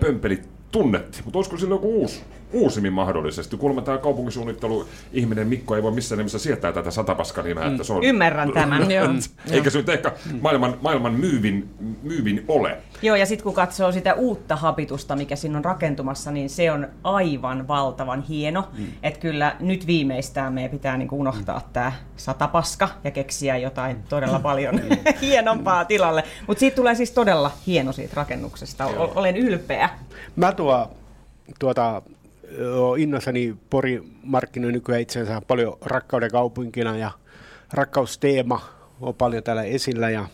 pömpeli 0.00 0.42
tunnettiin, 0.72 1.24
mutta 1.24 1.38
olisiko 1.38 1.56
sillä 1.56 1.74
joku 1.74 2.00
uusi, 2.00 2.22
uusimmin 2.52 2.92
mahdollisesti? 2.92 3.56
Kuulemma 3.56 3.82
tämä 3.82 3.98
kaupunkisuunnittelu 3.98 4.86
ihminen 5.12 5.48
Mikko 5.48 5.76
ei 5.76 5.82
voi 5.82 5.92
missään 5.92 6.18
nimessä 6.18 6.38
sietää 6.38 6.72
tätä 6.72 6.90
satapaska 6.90 7.42
nimeä, 7.42 7.66
että 7.66 7.84
se 7.84 7.92
on... 7.92 8.04
Ymmärrän 8.04 8.52
tämän. 8.52 8.90
Joo. 8.90 9.08
Eikä 9.50 9.70
se 9.70 9.78
nyt 9.78 9.88
ehkä 9.88 10.12
maailman, 10.40 10.78
maailman 10.82 11.14
myyvin, 11.14 11.70
myyvin 12.02 12.44
ole. 12.48 12.78
Joo, 13.02 13.16
ja 13.16 13.26
sitten 13.26 13.44
kun 13.44 13.54
katsoo 13.54 13.92
sitä 13.92 14.14
uutta 14.14 14.56
habitusta, 14.56 15.16
mikä 15.16 15.36
siinä 15.36 15.58
on 15.58 15.64
rakentumassa, 15.64 16.30
niin 16.30 16.50
se 16.50 16.72
on 16.72 16.88
aivan 17.04 17.68
valtavan 17.68 18.22
hieno. 18.22 18.68
Mm. 18.78 18.86
Että 19.02 19.20
kyllä 19.20 19.56
nyt 19.60 19.86
viimeistään 19.86 20.52
meidän 20.52 20.70
pitää 20.70 20.96
niinku 20.96 21.20
unohtaa 21.20 21.58
mm. 21.58 21.64
tämä 21.72 21.92
satapaska 22.16 22.88
ja 23.04 23.10
keksiä 23.10 23.56
jotain 23.56 24.02
todella 24.08 24.38
paljon 24.38 24.80
hienompaa 25.22 25.84
tilalle. 25.84 26.24
Mutta 26.46 26.60
siitä 26.60 26.76
tulee 26.76 26.94
siis 26.94 27.10
todella 27.10 27.50
hieno 27.66 27.92
siitä 27.92 28.12
rakennuksesta. 28.16 28.86
O- 28.86 29.12
olen 29.14 29.36
ylpeä. 29.36 29.88
Mä 30.36 30.52
tuo, 30.52 30.90
tuota, 31.58 32.02
innossani 32.98 33.56
Pori 33.70 34.02
markkinoi 34.22 34.72
nykyään 34.72 35.00
itsensä 35.00 35.42
paljon 35.46 35.78
rakkauden 35.80 36.30
kaupunkina 36.30 36.96
ja 36.96 37.10
rakkausteema 37.72 38.68
on 39.00 39.14
paljon 39.14 39.42
täällä 39.42 39.62
esillä 39.62 40.10
ja 40.10 40.26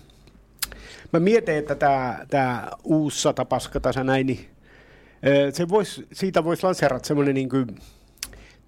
mä 1.13 1.21
mietin, 1.21 1.55
että 1.55 1.75
tämä, 1.75 2.19
tämä 2.31 2.69
uusi 2.85 3.23
satapaska 3.23 3.81
tässä 3.81 4.05
näin, 4.05 4.27
niin 4.27 4.49
se 5.53 5.69
vois, 5.69 6.03
siitä 6.13 6.45
voisi 6.45 6.63
lanseerata 6.63 7.07
semmoinen 7.07 7.35
niin 7.35 7.49
kuin 7.49 7.67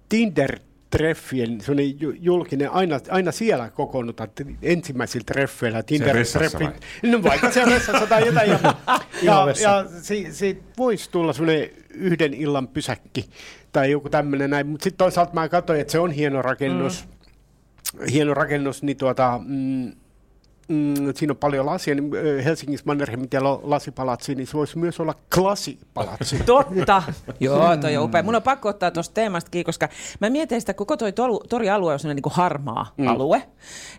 Tinder 0.09 0.59
treffien, 0.89 1.61
semmoinen 1.61 2.01
ju- 2.01 2.15
julkinen, 2.19 2.71
aina, 2.71 2.99
aina 3.09 3.31
siellä 3.31 3.69
kokoonnutaan 3.69 4.29
ensimmäisillä 4.61 5.23
treffeillä. 5.25 5.83
Tinder 5.83 6.15
vessassa 6.15 6.57
treffit. 6.57 6.81
No 7.03 7.23
vaikka 7.23 7.51
siellä 7.51 7.73
vessassa 7.75 8.07
tai 8.07 8.25
jotain. 8.25 8.49
Ja, 8.49 8.59
ja, 9.21 9.45
ja 9.61 9.85
si, 10.01 10.27
siitä 10.31 10.61
voisi 10.77 11.11
tulla 11.11 11.33
semmoinen 11.33 11.69
yhden 11.89 12.33
illan 12.33 12.67
pysäkki 12.67 13.29
tai 13.71 13.91
joku 13.91 14.09
tämmöinen 14.09 14.49
näin. 14.49 14.67
Mutta 14.67 14.83
sitten 14.83 14.97
toisaalta 14.97 15.33
mä 15.33 15.49
katsoin, 15.49 15.79
että 15.81 15.91
se 15.91 15.99
on 15.99 16.11
hieno 16.11 16.41
rakennus. 16.41 17.05
Mm. 17.05 18.05
Hieno 18.11 18.33
rakennus, 18.33 18.83
niin 18.83 18.97
tuota, 18.97 19.39
mm, 19.45 19.91
mm, 20.69 21.13
siinä 21.15 21.31
on 21.31 21.37
paljon 21.37 21.65
lasia, 21.65 21.95
niin 21.95 22.11
Helsingissä 22.43 22.83
Mannerheimin 22.85 23.29
tiellä 23.29 23.49
on 23.49 23.59
lasipalatsi, 23.63 24.35
niin 24.35 24.47
se 24.47 24.53
voisi 24.53 24.77
myös 24.77 24.99
olla 24.99 25.15
klasipalatsi. 25.35 26.39
Totta. 26.45 27.03
Joo, 27.39 27.77
toi 27.77 27.97
on 27.97 28.03
upea. 28.03 28.23
Mun 28.23 28.35
on 28.35 28.43
pakko 28.43 28.69
ottaa 28.69 28.91
tuosta 28.91 29.13
teemasta 29.13 29.49
kiinni, 29.49 29.63
koska 29.63 29.89
mä 30.19 30.29
mietin 30.29 30.61
sitä, 30.61 30.73
koko 30.73 30.97
toi 30.97 31.13
torialue 31.49 31.93
on 31.93 31.99
sellainen 31.99 32.21
niin 32.25 32.33
harmaa 32.35 32.93
mm. 32.97 33.07
alue. 33.07 33.43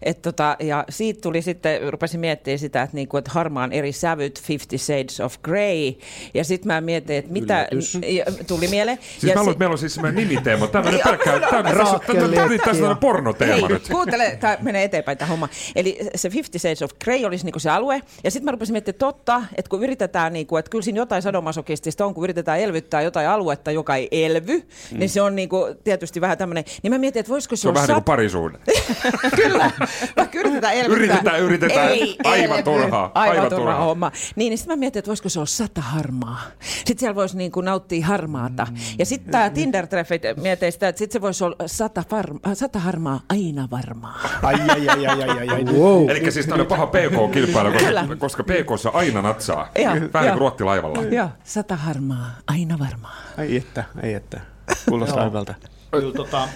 Et 0.03 0.23
tota, 0.23 0.57
ja 0.61 0.85
siitä 0.89 1.21
tuli 1.21 1.43
sitten, 1.43 1.93
rupesin 1.93 2.21
miettimään 2.21 2.59
sitä, 2.59 2.83
että, 2.83 2.95
niinku, 2.95 3.17
että 3.17 3.31
harmaan 3.35 3.73
eri 3.73 3.93
sävyt, 3.93 4.43
Fifty 4.43 4.79
Shades 4.79 5.21
of 5.21 5.37
Grey. 5.43 5.93
Ja 6.35 6.45
sitten 6.45 6.67
mä 6.67 6.81
mietin, 6.81 7.17
että 7.17 7.33
mitä 7.33 7.69
ja, 8.07 8.25
tuli 8.47 8.69
mieleen. 8.69 8.99
Siis 9.19 9.23
ja 9.23 9.35
mä 9.35 9.41
luulen, 9.41 9.53
että 9.53 9.59
meillä 9.59 9.73
on 9.73 9.79
siis 9.79 9.95
semmoinen 9.95 10.29
nimiteema. 10.29 10.67
Tämmöinen 10.67 11.01
pelkkää, 11.05 11.41
tämmöinen, 11.41 12.61
tässä, 12.65 12.91
on 12.91 12.99
pornoteema 12.99 13.55
Hei, 13.55 13.69
nyt. 13.69 13.89
kuuntele, 13.89 14.37
tämä 14.41 14.59
menee 14.61 14.85
eteenpäin 14.85 15.19
tämä 15.19 15.29
homma. 15.29 15.49
Eli 15.77 15.99
se 16.15 16.31
Fifty 16.31 16.59
Shades 16.61 16.83
of 16.83 16.91
Grey 17.05 17.25
olisi 17.25 17.45
niinku 17.45 17.59
se 17.59 17.71
alue. 17.71 18.03
Ja 18.25 18.31
sitten 18.31 18.45
mä 18.45 18.51
rupesin 18.51 18.73
miettimään, 18.73 18.95
että 18.95 19.07
totta, 19.07 19.43
että 19.57 19.69
kun 19.69 19.83
yritetään, 19.83 20.33
niinku, 20.33 20.57
että 20.57 20.71
kyllä 20.71 20.83
siinä 20.83 20.97
jotain 20.99 21.23
sadomasokistista 21.23 22.07
on, 22.07 22.15
kun 22.15 22.25
yritetään 22.25 22.61
elvyttää 22.61 23.03
jotain 23.03 23.29
aluetta, 23.29 23.71
joka 23.71 23.97
ei 23.97 24.09
elvy, 24.25 24.57
mm. 24.57 24.99
niin 24.99 25.11
se 25.11 25.23
on 25.23 25.37
niinku, 25.37 25.67
tietysti 25.85 26.21
vähän 26.21 26.39
tämmöinen. 26.39 26.65
Niin 26.83 26.93
mä 26.93 26.99
mietin, 26.99 27.21
että 27.21 27.31
voisiko 27.33 27.57
se, 27.57 27.61
Se 27.63 27.69
on 27.69 27.73
olla 27.73 27.81
vähän 27.83 27.89
niin 27.89 27.95
kuin 27.95 28.03
sat- 28.03 28.05
parisuhde. 28.05 28.59
Kyllä, 29.43 29.71
vaikka 30.17 30.39
yritetään 30.39 30.75
elvyttää. 30.75 30.97
Yritetään, 30.97 31.41
yritetään. 31.41 31.89
Ei, 31.89 32.17
Aivan 32.25 32.59
elvy. 32.59 32.63
turhaa, 32.63 33.11
Aivan, 33.15 33.37
aivan 33.37 33.51
turhaa 33.51 33.59
turhaa. 33.59 33.85
homma. 33.85 34.13
Niin, 34.37 34.51
niin 34.51 34.59
sitten 34.59 34.77
mä 34.77 34.81
mietin, 34.81 34.99
että 34.99 35.09
voisiko 35.09 35.29
se 35.29 35.39
olla 35.39 35.47
sata 35.47 35.81
harmaa. 35.81 36.41
Sitten 36.61 36.99
siellä 36.99 37.15
voisi 37.15 37.37
niin 37.37 37.53
kuin 37.53 37.65
nauttia 37.65 38.07
harmaata. 38.07 38.67
Ja 38.99 39.07
sitten 39.07 39.33
tämä 39.33 39.49
Tinder-treffit 39.49 40.41
mietin 40.43 40.73
sitä, 40.73 40.89
että 40.89 40.99
sitten 40.99 41.13
se 41.13 41.21
voisi 41.21 41.45
olla 41.45 41.57
sata, 41.67 42.05
farma, 42.11 42.41
sata 42.55 42.79
harmaa 42.79 43.21
aina 43.29 43.69
varmaa. 43.71 44.19
Ai, 44.43 44.55
ai, 44.69 44.89
ai, 44.89 45.07
ai, 45.07 45.23
ai, 45.23 45.31
ai, 45.39 45.49
ai. 45.49 45.65
Wow. 45.65 46.11
Eli 46.11 46.33
siis 46.33 46.47
tämä 46.51 46.63
on 46.63 46.67
paha 46.67 46.87
PK-kilpailu, 46.87 47.73
koska, 47.73 48.17
koska 48.19 48.43
PKssa 48.43 48.91
aina 48.91 49.23
natsaa. 49.23 49.69
Vähän 49.85 49.99
niin 49.99 50.11
joo. 50.13 50.23
kuin 50.23 50.39
ruottilaivalla. 50.39 51.03
Joo, 51.03 51.29
sata 51.45 51.77
harmaa, 51.77 52.31
aina 52.47 52.79
varmaa. 52.79 53.17
Ai 53.39 53.57
että, 53.57 53.85
ai 54.03 54.15
että. 54.15 54.41
Kuulostaa 54.89 55.19
Joo. 55.19 55.29
hyvältä. 55.29 55.55
Kyllä 55.91 56.15
tota, 56.15 56.49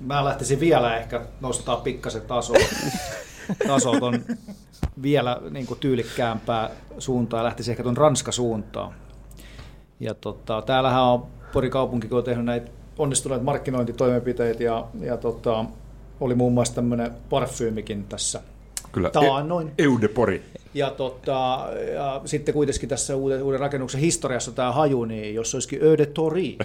mä 0.00 0.24
lähtisin 0.24 0.60
vielä 0.60 0.96
ehkä 0.96 1.20
nostaa 1.40 1.76
pikkasen 1.76 2.22
tasoa. 2.22 2.56
Tasot 3.66 4.02
on 4.02 4.24
vielä 5.02 5.40
niin 5.50 5.66
kuin 5.66 5.80
tyylikkäämpää 5.80 6.70
suuntaa, 6.98 7.44
lähtisi 7.44 7.70
ehkä 7.70 7.82
tuon 7.82 7.96
Ranska-suuntaan. 7.96 8.92
Ja 10.00 10.14
tota, 10.14 10.62
täällähän 10.62 11.02
on 11.02 11.26
Pori 11.52 11.70
kaupunki, 11.70 12.08
kun 12.08 12.18
on 12.18 12.24
tehnyt 12.24 12.44
näitä 12.44 12.70
onnistuneita 12.98 13.44
markkinointitoimenpiteitä 13.44 14.64
ja, 14.64 14.86
ja 15.00 15.16
tota, 15.16 15.64
oli 16.20 16.34
muun 16.34 16.52
muassa 16.52 16.74
tämmöinen 16.74 17.12
parfyymikin 17.30 18.04
tässä 18.04 18.40
Kyllä. 18.92 19.10
taannoin. 19.10 19.72
E- 19.78 19.84
Eudepori. 19.84 20.42
Ja, 20.74 20.90
tota, 20.90 21.68
ja 21.94 22.20
sitten 22.24 22.54
kuitenkin 22.54 22.88
tässä 22.88 23.16
uuden, 23.16 23.42
uuden 23.42 23.60
rakennuksen 23.60 24.00
historiassa 24.00 24.52
tämä 24.52 24.72
haju, 24.72 25.04
niin 25.04 25.34
jos 25.34 25.54
olisikin 25.54 25.84
Eau 25.84 25.98
de 25.98 26.06
Tori. 26.06 26.56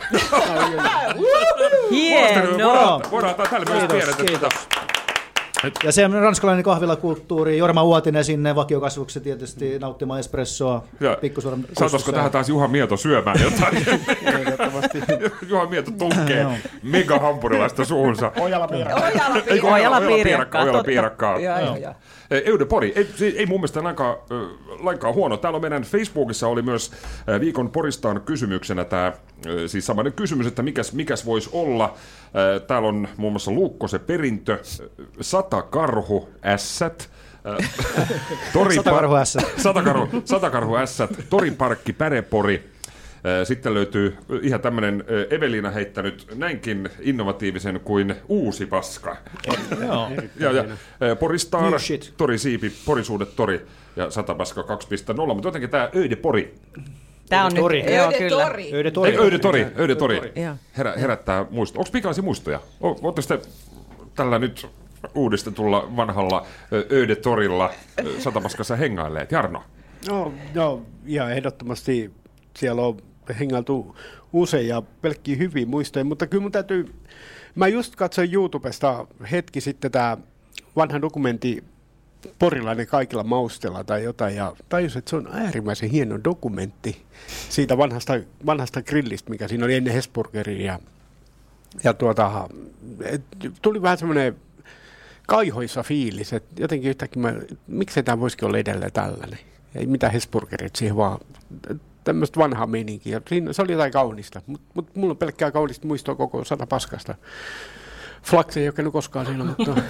Hienoa. 1.91 3.01
Voidaan, 3.11 3.11
voidaan 3.11 3.35
täällä 3.49 3.73
myös 3.73 3.83
tiedät, 3.87 4.19
että 4.19 4.49
Ja 5.83 5.91
se 5.91 6.07
ranskalainen 6.07 6.63
kahvilakulttuuri, 6.63 7.57
Jorma 7.57 7.83
Uotinen 7.83 8.23
sinne 8.23 8.55
vakiokasvuksi 8.55 9.19
tietysti 9.19 9.79
nauttimaan 9.79 10.19
espressoa. 10.19 10.83
Pikkusuoran 11.21 11.65
Saataisiko 11.79 12.11
tähän 12.11 12.31
taas 12.31 12.49
Juha 12.49 12.67
Mieto 12.67 12.97
syömään 12.97 13.41
jotain? 13.41 13.85
Juha 15.49 15.65
Mieto 15.65 15.91
tunkee 15.91 16.47
mega 16.83 17.19
hampurilaista 17.19 17.85
suuhunsa. 17.85 18.31
Ojala 18.39 18.67
piirakka. 18.67 19.01
Ei, 19.47 19.59
kun 19.59 19.73
Ojala 19.73 20.01
piirakkaa, 20.01 20.63
Ojala 20.63 20.83
piirakkaa. 20.83 21.37
Joo, 22.33 22.39
joo, 22.39 22.45
joo. 22.45 22.51
Eude 22.53 22.65
Pori, 22.65 22.93
ei, 22.95 23.07
se 23.15 23.25
ei 23.27 23.45
mun 23.45 23.59
mielestä 23.59 23.83
lainkaan, 23.83 24.17
ö, 24.31 24.47
lainkaan 24.79 25.13
huono. 25.13 25.37
Täällä 25.37 25.57
on 25.57 25.61
meidän 25.61 25.83
Facebookissa 25.83 26.47
oli 26.47 26.61
myös 26.61 26.91
viikon 27.39 27.69
Poristaan 27.69 28.21
kysymyksenä 28.21 28.85
tämä, 28.85 29.13
siis 29.67 29.85
samainen 29.85 30.13
kysymys, 30.13 30.47
että 30.47 30.63
mikäs, 30.63 30.93
mikäs 30.93 31.25
voisi 31.25 31.49
olla. 31.53 31.93
Täällä 32.67 32.87
on 32.87 33.07
muun 33.17 33.33
muassa 33.33 33.51
Luukko 33.51 33.87
se 33.87 33.99
perintö, 33.99 34.59
sata 35.21 35.61
karhu, 35.61 36.29
ässät, 36.45 37.09
Satakarhu 38.75 39.15
ässät. 39.15 39.45
Satakarhu, 39.57 40.07
satakarhu 40.25 40.75
ässät, 40.75 41.09
toriparkki, 41.29 41.93
pärepori. 41.93 42.72
Sitten 43.43 43.73
löytyy 43.73 44.17
ihan 44.41 44.61
tämmöinen 44.61 45.03
Evelina 45.29 45.69
heittänyt 45.69 46.27
näinkin 46.35 46.89
innovatiivisen 46.99 47.79
kuin 47.83 48.15
uusi 48.27 48.65
paska. 48.65 49.17
Joo. 49.87 50.11
Ja, 50.39 50.51
ja 50.51 50.65
shit. 51.79 52.13
Tori 52.17 52.37
Siipi, 52.37 52.71
Porisuudet 52.85 53.35
Tori 53.35 53.65
ja 53.95 54.11
Satapaska 54.11 54.61
2.0, 54.61 55.33
mutta 55.33 55.47
jotenkin 55.47 55.69
tämä 55.69 55.89
Öyde 55.95 56.15
Pori, 56.15 56.55
Tämä 57.29 57.45
on 57.45 57.55
Tori. 57.55 57.81
nyt, 57.81 57.93
joo 57.93 58.07
Öde 58.07 58.17
kyllä. 58.17 58.43
Tori. 58.43 58.73
Öau 58.73 58.83
de 58.83 58.87
ei, 58.87 58.91
Tori. 58.91 59.17
Öyde 59.17 59.39
Tori, 59.39 59.67
Öyde 59.77 59.95
Tori. 59.95 60.33
Herä, 60.77 60.93
herättää 60.97 61.45
muistoja. 61.49 61.79
Onko 61.79 61.91
pikaisia 61.91 62.23
muistoja? 62.23 62.59
Oletteko 62.81 63.27
te 63.27 63.39
tällä 64.15 64.39
nyt 64.39 64.67
uudistetulla 65.15 65.89
vanhalla 65.95 66.45
Öyde 66.91 67.15
Torilla 67.15 67.69
Satapaskassa 68.19 68.75
hengailleet? 68.75 69.31
Jarno? 69.31 69.63
No, 70.09 70.33
no, 70.53 70.81
ja 71.05 71.29
ehdottomasti 71.29 72.11
siellä 72.57 72.81
on 72.81 72.97
hengailtu 73.39 73.95
usein 74.33 74.67
ja 74.67 74.81
pelkkiä 75.01 75.35
hyviä 75.35 75.65
muistoja, 75.65 76.05
mutta 76.05 76.27
kyllä 76.27 76.41
mun 76.41 76.51
täytyy, 76.51 76.93
mä 77.55 77.67
just 77.67 77.95
katsoin 77.95 78.33
YouTubesta 78.33 79.07
hetki 79.31 79.61
sitten 79.61 79.91
tämä 79.91 80.17
vanha 80.75 81.01
dokumentti 81.01 81.63
Porilainen 82.39 82.87
kaikilla 82.87 83.23
maustella 83.23 83.83
tai 83.83 84.03
jotain, 84.03 84.35
ja 84.35 84.55
tajusin, 84.69 84.99
että 84.99 85.09
se 85.09 85.15
on 85.15 85.29
äärimmäisen 85.31 85.89
hieno 85.89 86.19
dokumentti 86.23 87.01
siitä 87.49 87.77
vanhasta, 87.77 88.13
vanhasta 88.45 88.81
grillistä, 88.81 89.29
mikä 89.29 89.47
siinä 89.47 89.65
oli 89.65 89.75
ennen 89.75 89.93
Hesburgeria. 89.93 90.73
Ja, 90.73 90.79
ja 91.83 91.93
tuota, 91.93 92.49
et, 93.01 93.21
tuli 93.61 93.81
vähän 93.81 93.97
semmoinen 93.97 94.35
kaihoissa 95.27 95.83
fiilis, 95.83 96.33
että 96.33 96.61
jotenkin 96.61 96.89
yhtäkkiä 96.89 97.21
mä, 97.21 97.33
miksei 97.67 98.03
tämä 98.03 98.19
voisikin 98.19 98.45
olla 98.45 98.57
edelleen 98.57 98.91
tällainen. 98.91 99.39
Ei 99.75 99.85
mitään 99.85 100.13
Hesburgerit 100.13 100.75
siihen 100.75 100.97
vaan 100.97 101.19
tämmöistä 102.03 102.39
vanhaa 102.39 102.67
meininkiä. 102.67 103.21
Siinä, 103.29 103.53
se 103.53 103.61
oli 103.61 103.71
jotain 103.71 103.91
kaunista, 103.91 104.41
mutta 104.47 104.67
mut 104.73 104.95
mulla 104.95 105.11
on 105.11 105.17
pelkkää 105.17 105.51
kaunista 105.51 105.87
muistoa 105.87 106.15
koko 106.15 106.43
sata 106.43 106.67
paskasta. 106.67 107.15
Flax 108.23 108.57
ei 108.57 108.67
ole 108.67 108.91
koskaan 108.91 109.25
siinä, 109.25 109.43
mutta 109.43 109.71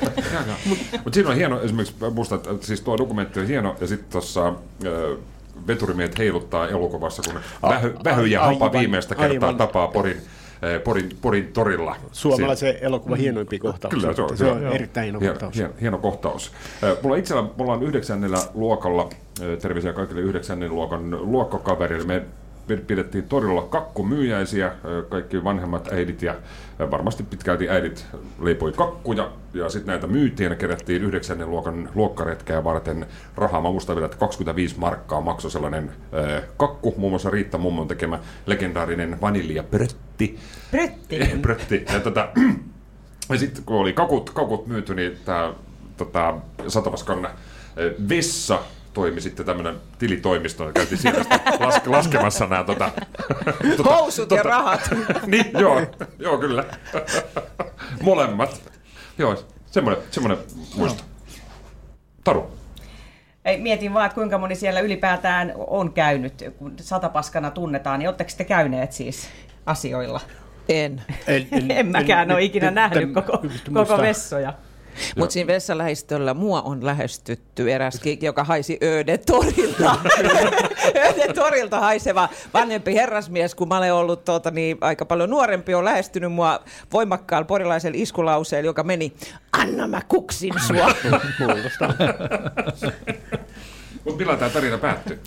Mutta 1.04 1.14
siinä 1.14 1.30
on 1.30 1.36
hieno, 1.36 1.62
esimerkiksi 1.62 1.96
mä 2.02 2.10
muistan, 2.10 2.40
että 2.40 2.66
siis 2.66 2.82
tuo 2.82 2.98
dokumentti 2.98 3.40
on 3.40 3.48
hieno, 3.48 3.76
ja 3.82 3.88
sitten 3.88 4.12
tuossa 4.12 4.54
veturimiehet 5.68 6.18
heiluttaa 6.18 6.68
elokuvassa, 6.68 7.22
kun 7.22 7.42
vähy, 7.70 7.94
vähy 8.04 8.26
ja 8.26 8.42
hapa 8.42 8.72
viimeistä 8.72 9.16
kertaa 9.16 9.50
aivan. 9.50 9.58
tapaa 9.58 9.88
Porin, 9.88 10.22
Porin, 10.84 11.10
Porin 11.22 11.48
torilla. 11.54 11.96
Suomalaisen 12.12 12.76
elokuvan 12.82 13.18
hienoimpia 13.18 13.60
kohtauksia. 13.60 14.02
Kyllä, 14.02 14.14
se 14.14 14.22
on, 14.22 14.38
se 14.38 14.46
on 14.46 14.62
joo. 14.62 14.74
erittäin 14.74 15.04
hieno 15.06 15.20
hieno, 15.20 15.34
kohtaus. 15.34 15.56
hieno, 15.56 15.74
hieno 15.82 15.98
kohtaus. 15.98 16.52
Ö, 16.84 16.98
Mulla 17.04 17.16
itsellä, 17.16 17.42
me 17.42 17.50
ollaan 17.60 17.84
yhdeksännellä 17.84 18.38
luokalla, 18.54 19.10
ö, 19.42 19.58
terveisiä 19.58 19.94
kaikille 19.94 20.22
yhdeksännen 20.22 20.76
luokan 20.76 21.32
luokkakaverille. 21.32 22.06
Me 22.08 22.24
pidettiin 22.68 23.24
torilla 23.24 23.62
kakkumyyjäisiä, 23.62 24.72
kaikki 25.10 25.44
vanhemmat 25.44 25.88
äidit 25.92 26.22
ja 26.22 26.36
varmasti 26.92 27.24
pitkälti 27.24 27.70
äidit 27.70 28.06
leipoi 28.42 28.72
kakkuja 28.72 29.32
ja 29.54 29.70
sitten 29.70 29.88
näitä 29.88 30.08
myytiin 30.08 30.50
ja 30.50 30.56
kerättiin 30.56 31.04
yhdeksännen 31.04 31.50
luokan 31.50 31.90
luokkaretkeä 31.96 32.64
varten 32.64 33.06
rahaa. 33.36 33.62
Mä 33.62 33.72
muistan 33.72 33.96
vielä, 33.96 34.06
että 34.06 34.18
25 34.18 34.80
markkaa 34.80 35.22
maksoi 35.22 35.52
sellainen 35.52 35.92
kakku, 36.58 36.94
muun 36.98 37.12
muassa 37.12 37.30
Riitta 37.30 37.58
Mummon 37.58 37.88
tekemä 37.88 38.20
legendaarinen 38.46 39.22
vaniljabrötti. 39.22 40.40
Prytti. 40.72 41.20
Brötti. 41.42 41.86
Ja, 41.94 42.00
tota, 42.00 42.30
ja 43.30 43.38
sitten 43.38 43.64
kun 43.64 43.78
oli 43.78 43.94
kakut, 43.94 44.30
kakut 44.30 44.68
myyty, 44.68 44.96
niin 44.96 45.18
tämä 45.26 45.54
tota, 45.98 46.36
Satavaskan 46.68 47.26
eh, 47.26 47.94
vessa 48.10 48.60
toimi 48.94 49.22
sitten 49.22 49.46
tämmöinen 49.46 49.76
tilitoimisto, 50.00 50.66
ja 50.66 50.72
käytiin 50.72 50.98
siellä 50.98 51.24
sitten 51.24 51.40
laske, 51.60 51.90
laskemassa 51.90 52.48
nämä 52.48 52.64
tota, 52.74 52.92
Housut 53.86 54.32
ja 54.32 54.44
rahat. 54.44 54.90
niin, 55.26 55.46
joo, 55.60 55.82
joo, 56.20 56.38
kyllä. 56.38 56.64
Molemmat. 58.02 58.62
Joo, 59.18 59.46
semmoinen, 59.72 60.04
semmoinen 60.12 60.38
muisto. 60.76 61.04
Taru. 62.24 62.52
Ei, 63.46 63.58
mietin 63.58 63.94
vaan, 63.94 64.06
että 64.06 64.16
kuinka 64.16 64.38
moni 64.38 64.56
siellä 64.56 64.80
ylipäätään 64.80 65.54
on 65.58 65.94
käynyt, 65.94 66.44
kun 66.58 66.74
satapaskana 66.82 67.52
tunnetaan, 67.52 68.00
niin 68.00 68.08
oletteko 68.10 68.32
te 68.38 68.44
käyneet 68.44 68.92
siis 68.92 69.30
asioilla? 69.66 70.22
En. 70.70 71.02
En, 71.28 71.72
En 71.72 71.88
mäkään 71.88 72.32
ole 72.32 72.44
ikinä 72.44 72.68
en- 72.68 72.76
nähnyt 72.76 73.04
en- 73.04 73.14
koko, 73.14 73.42
koko 73.74 73.98
vessoja. 73.98 74.54
Mutta 75.18 75.34
siinä 75.34 75.48
vessalähistöllä 75.48 76.34
mua 76.34 76.62
on 76.62 76.86
lähestytty 76.86 77.72
eräskin, 77.72 78.18
joka 78.22 78.44
haisi 78.44 78.78
Öde 78.84 79.18
torilta. 79.18 79.96
Öde 81.10 81.34
torilta 81.34 81.80
haiseva 81.80 82.30
vanhempi 82.54 82.94
herrasmies, 82.94 83.56
kun 83.56 83.68
mä 83.68 83.78
olen 83.78 83.94
ollut 83.94 84.26
tuota, 84.26 84.52
niin, 84.52 84.78
aika 84.82 85.06
paljon 85.06 85.30
nuorempi, 85.30 85.74
on 85.74 85.86
lähestynyt 85.86 86.32
mua 86.34 86.60
voimakkaalla 86.94 87.46
porilaisella 87.46 87.98
iskulauseella, 88.00 88.66
joka 88.68 88.84
meni, 88.84 89.14
anna 89.52 89.88
mä 89.88 90.02
kuksin 90.08 90.54
sua. 90.68 90.88
Kuulostaa. 91.38 91.94
Mutta 94.06 94.20
millä 94.20 94.38
tämä 94.38 94.50
tarina 94.50 94.78
päättyy? 94.78 95.20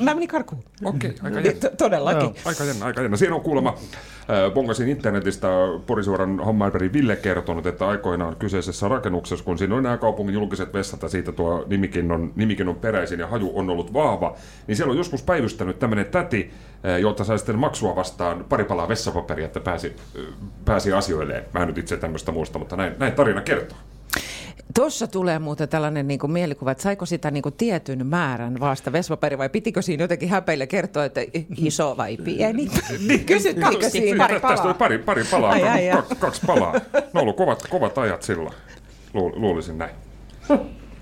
mä 0.00 0.14
menin 0.14 0.28
karkuun. 0.28 0.64
Okei, 0.84 1.10
okay, 1.10 1.24
aika 1.24 1.40
jännä. 1.40 1.70
Todellakin. 1.78 2.34
Aika 2.44 2.64
jännä, 2.64 2.84
aika 2.84 3.02
jännä. 3.02 3.16
Siinä 3.16 3.34
on 3.34 3.40
kuulemma, 3.40 3.74
bongasin 4.54 4.88
internetistä 4.88 5.48
Porisuoran 5.86 6.40
Hommailperin 6.40 6.92
Ville 6.92 7.16
kertonut, 7.16 7.66
että 7.66 7.88
aikoinaan 7.88 8.36
kyseisessä 8.36 8.88
rakennuksessa, 8.88 9.44
kun 9.44 9.58
siinä 9.58 9.74
on 9.74 9.82
nämä 9.82 9.96
kaupungin 9.96 10.34
julkiset 10.34 10.74
vessat 10.74 11.02
ja 11.02 11.08
siitä 11.08 11.32
tuo 11.32 11.64
nimikin 11.66 12.12
on, 12.12 12.32
nimikin 12.36 12.68
on 12.68 12.76
peräisin 12.76 13.20
ja 13.20 13.26
haju 13.26 13.52
on 13.54 13.70
ollut 13.70 13.92
vahva, 13.92 14.36
niin 14.66 14.76
siellä 14.76 14.90
on 14.90 14.98
joskus 14.98 15.22
päivystänyt 15.22 15.78
tämmöinen 15.78 16.06
täti, 16.06 16.50
jolta 17.00 17.24
sai 17.24 17.38
sitten 17.38 17.58
maksua 17.58 17.96
vastaan 17.96 18.44
pari 18.48 18.64
palaa 18.64 18.88
vessapaperia, 18.88 19.46
että 19.46 19.60
pääsi, 19.60 19.96
pääsi 20.64 20.92
asioilleen. 20.92 21.44
Mä 21.52 21.60
en 21.60 21.68
nyt 21.68 21.78
itse 21.78 21.96
tämmöistä 21.96 22.32
muista, 22.32 22.58
mutta 22.58 22.76
näin, 22.76 22.92
näin 22.98 23.12
tarina 23.12 23.40
kertoo. 23.40 23.78
Tuossa 24.74 25.06
tulee 25.06 25.38
muuten 25.38 25.68
tällainen 25.68 26.08
niin 26.08 26.18
kuin 26.20 26.30
mielikuva, 26.32 26.70
että 26.70 26.82
saiko 26.82 27.06
sitä 27.06 27.30
niin 27.30 27.42
kuin 27.42 27.52
tietyn 27.54 28.06
määrän 28.06 28.60
vasta 28.60 28.92
vesvaperi 28.92 29.38
vai 29.38 29.48
pitikö 29.48 29.82
siinä 29.82 30.04
jotenkin 30.04 30.28
häpeille 30.28 30.66
kertoa, 30.66 31.04
että 31.04 31.20
iso 31.56 31.96
vai 31.96 32.16
pieni? 32.16 32.66
Kysyttiinkö 33.26 33.72
Kaksi. 33.72 33.90
siinä? 33.90 34.24
Pari 34.24 34.34
Tästä 34.34 34.48
palaa. 34.48 34.64
oli 34.64 34.74
pari, 34.74 34.98
pari 34.98 35.24
palaa, 35.24 35.50
Ai, 35.52 35.68
ai, 35.68 35.90
kaksi, 35.96 36.14
kaksi 36.14 36.40
palaa. 36.46 36.72
Ne 36.72 36.80
on 37.14 37.20
ollut 37.22 37.36
kovat, 37.36 37.62
kovat 37.70 37.98
ajat 37.98 38.22
silloin, 38.22 38.54
Luul, 39.14 39.32
luulisin 39.34 39.78
näin. 39.78 39.94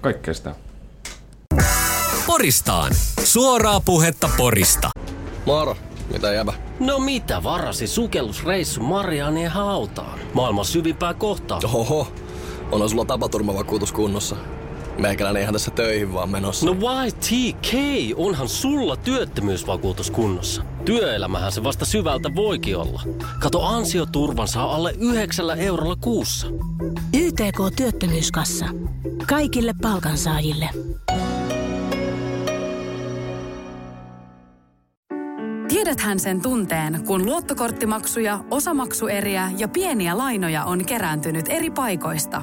Kaikkea 0.01 0.35
sitä. 0.35 0.55
Poristaan. 2.27 2.93
Suoraa 3.25 3.81
puhetta 3.81 4.31
Porista. 4.37 4.91
Moro, 5.47 5.77
mitä 6.13 6.33
jäbä? 6.33 6.53
No 6.81 6.99
mitä 6.99 7.43
varasi 7.43 7.87
sukellusreissu 7.87 8.83
Marianien 8.83 9.51
hautaan? 9.51 10.19
Maailman 10.35 10.65
syvimpää 10.65 11.15
kohtaa. 11.15 11.61
Oho, 11.75 12.13
onhan 12.73 12.91
sulla 12.91 13.05
tapaturmavakuutus 13.05 13.93
kunnossa. 13.93 14.37
Meikäläinen 14.99 15.43
ihan 15.43 15.55
tässä 15.55 15.71
töihin 15.71 16.13
vaan 16.15 16.31
menossa. 16.31 16.67
No 16.67 16.77
YTK, 17.07 17.75
onhan 18.17 18.49
sulla 18.49 18.97
työttömyysvakuutus 18.97 20.11
kunnossa. 20.11 20.63
Työelämähän 20.85 21.53
se 21.53 21.65
vasta 21.65 21.85
syvältä 21.85 22.35
voikin 22.35 22.77
olla. 22.77 23.03
Kato 23.41 23.63
ansioturvan 23.63 24.49
saa 24.49 24.75
alle 24.75 24.95
9 24.99 25.59
eurolla 25.59 25.97
kuussa. 25.97 26.47
YTK 27.15 27.77
Työttömyyskassa. 27.77 28.67
Kaikille 29.29 29.75
palkansaajille. 29.83 30.69
Tiedäthän 35.69 36.21
sen 36.21 36.43
tunteen, 36.43 37.05
kun 37.07 37.27
luottokorttimaksuja, 37.27 38.45
osamaksueriä 38.51 39.51
ja 39.59 39.69
pieniä 39.69 40.19
lainoja 40.19 40.65
on 40.65 40.85
kerääntynyt 40.85 41.47
eri 41.49 41.71
paikoista. 41.71 42.43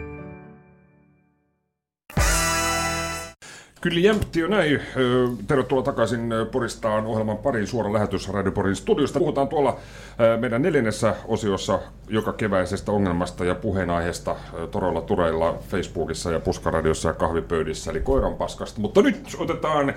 Kyllä 3.81 3.99
jämpti 3.99 4.39
jo 4.39 4.47
näin. 4.47 4.79
Tervetuloa 5.47 5.83
takaisin 5.83 6.33
Poristaan 6.51 7.05
ohjelman 7.05 7.37
parin 7.37 7.67
suora 7.67 7.93
lähetys 7.93 8.29
Radio 8.29 8.51
Porin 8.51 8.75
studiosta. 8.75 9.19
Puhutaan 9.19 9.47
tuolla 9.47 9.77
meidän 10.39 10.61
neljännessä 10.61 11.15
osiossa 11.27 11.79
joka 12.09 12.33
keväisestä 12.33 12.91
ongelmasta 12.91 13.45
ja 13.45 13.55
puheenaiheesta 13.55 14.35
ö, 14.53 14.67
Toroilla 14.67 15.01
Tureilla, 15.01 15.57
Facebookissa 15.69 16.31
ja 16.31 16.39
Puskaradiossa 16.39 17.09
ja 17.09 17.13
kahvipöydissä, 17.13 17.91
eli 17.91 17.99
koiran 17.99 18.33
paskasta. 18.33 18.81
Mutta 18.81 19.01
nyt 19.01 19.35
otetaan 19.37 19.93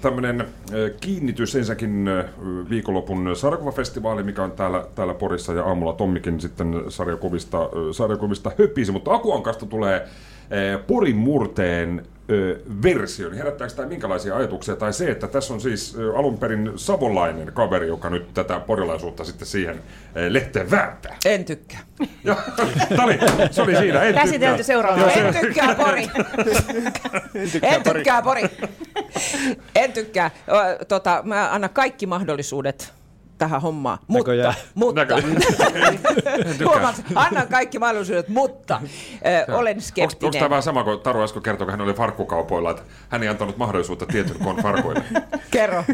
tämmöinen 0.00 0.46
kiinnitys 1.00 1.56
ensinnäkin 1.56 2.10
viikonlopun 2.70 3.36
sarjakuvafestivaali, 3.36 4.22
mikä 4.22 4.42
on 4.42 4.52
täällä, 4.52 4.84
täällä 4.94 5.14
Porissa 5.14 5.52
ja 5.52 5.64
aamulla 5.64 5.92
Tommikin 5.92 6.40
sitten 6.40 6.84
sarjakuvista, 6.88 7.68
sarjakuvista 7.92 8.52
höpisi, 8.58 8.92
mutta 8.92 9.14
Akuankasta 9.14 9.66
tulee 9.66 10.08
Porin 10.86 11.16
murteen 11.16 12.06
ö, 12.30 12.58
versio, 12.82 13.28
niin 13.28 13.38
herättääkö 13.38 13.74
tämä 13.74 13.88
minkälaisia 13.88 14.36
ajatuksia? 14.36 14.76
Tai 14.76 14.92
se, 14.92 15.10
että 15.10 15.26
tässä 15.28 15.54
on 15.54 15.60
siis 15.60 15.96
alun 16.16 16.38
perin 16.38 16.72
savolainen 16.76 17.52
kaveri, 17.52 17.88
joka 17.88 18.10
nyt 18.10 18.34
tätä 18.34 18.60
porilaisuutta 18.60 19.24
sitten 19.24 19.46
siihen 19.48 19.80
lehteen 20.28 20.70
vääntää. 20.70 21.16
En 21.24 21.44
tykkää. 21.44 21.80
Ja, 22.24 22.36
tää 22.96 23.04
oli, 23.04 23.18
se 23.50 23.62
oli 23.62 23.76
siinä. 23.76 24.02
En 24.02 24.14
Käsitelty 24.14 24.40
tykkää. 24.56 24.62
seuraava. 24.62 25.10
En 25.10 25.34
tykkää 25.40 25.74
pori. 25.74 26.08
En 27.62 27.82
tykkää 27.82 28.22
pori. 28.22 28.42
En 29.74 29.92
tykkää. 29.92 30.30
Tota, 30.88 31.20
mä 31.24 31.48
annan 31.52 31.70
kaikki 31.70 32.06
mahdollisuudet 32.06 32.92
tähän 33.38 33.62
hommaan. 33.62 33.98
Mutta, 34.06 34.30
Näköjään. 34.30 34.54
mutta 34.74 35.00
Näköjään. 35.00 35.32
Huomaat, 36.64 37.02
annan 37.14 37.48
kaikki 37.48 37.78
mahdollisuudet, 37.78 38.28
mutta 38.28 38.80
ö, 39.48 39.54
olen 39.54 39.76
Onko 39.76 39.80
skeptinen. 39.86 40.32
tämä 40.32 40.50
vähän 40.50 40.62
sama 40.62 40.84
kuin 40.84 41.00
Taru 41.00 41.22
äsken 41.22 41.42
kertoi, 41.42 41.66
kun 41.66 41.70
hän 41.70 41.80
oli 41.80 41.94
farkkukaupoilla, 41.94 42.70
että 42.70 42.82
hän 43.08 43.22
ei 43.22 43.28
antanut 43.28 43.56
mahdollisuutta 43.56 44.06
tietyn 44.06 44.38
koon 44.38 44.56
farkoille. 44.56 45.02
Kerro. 45.50 45.84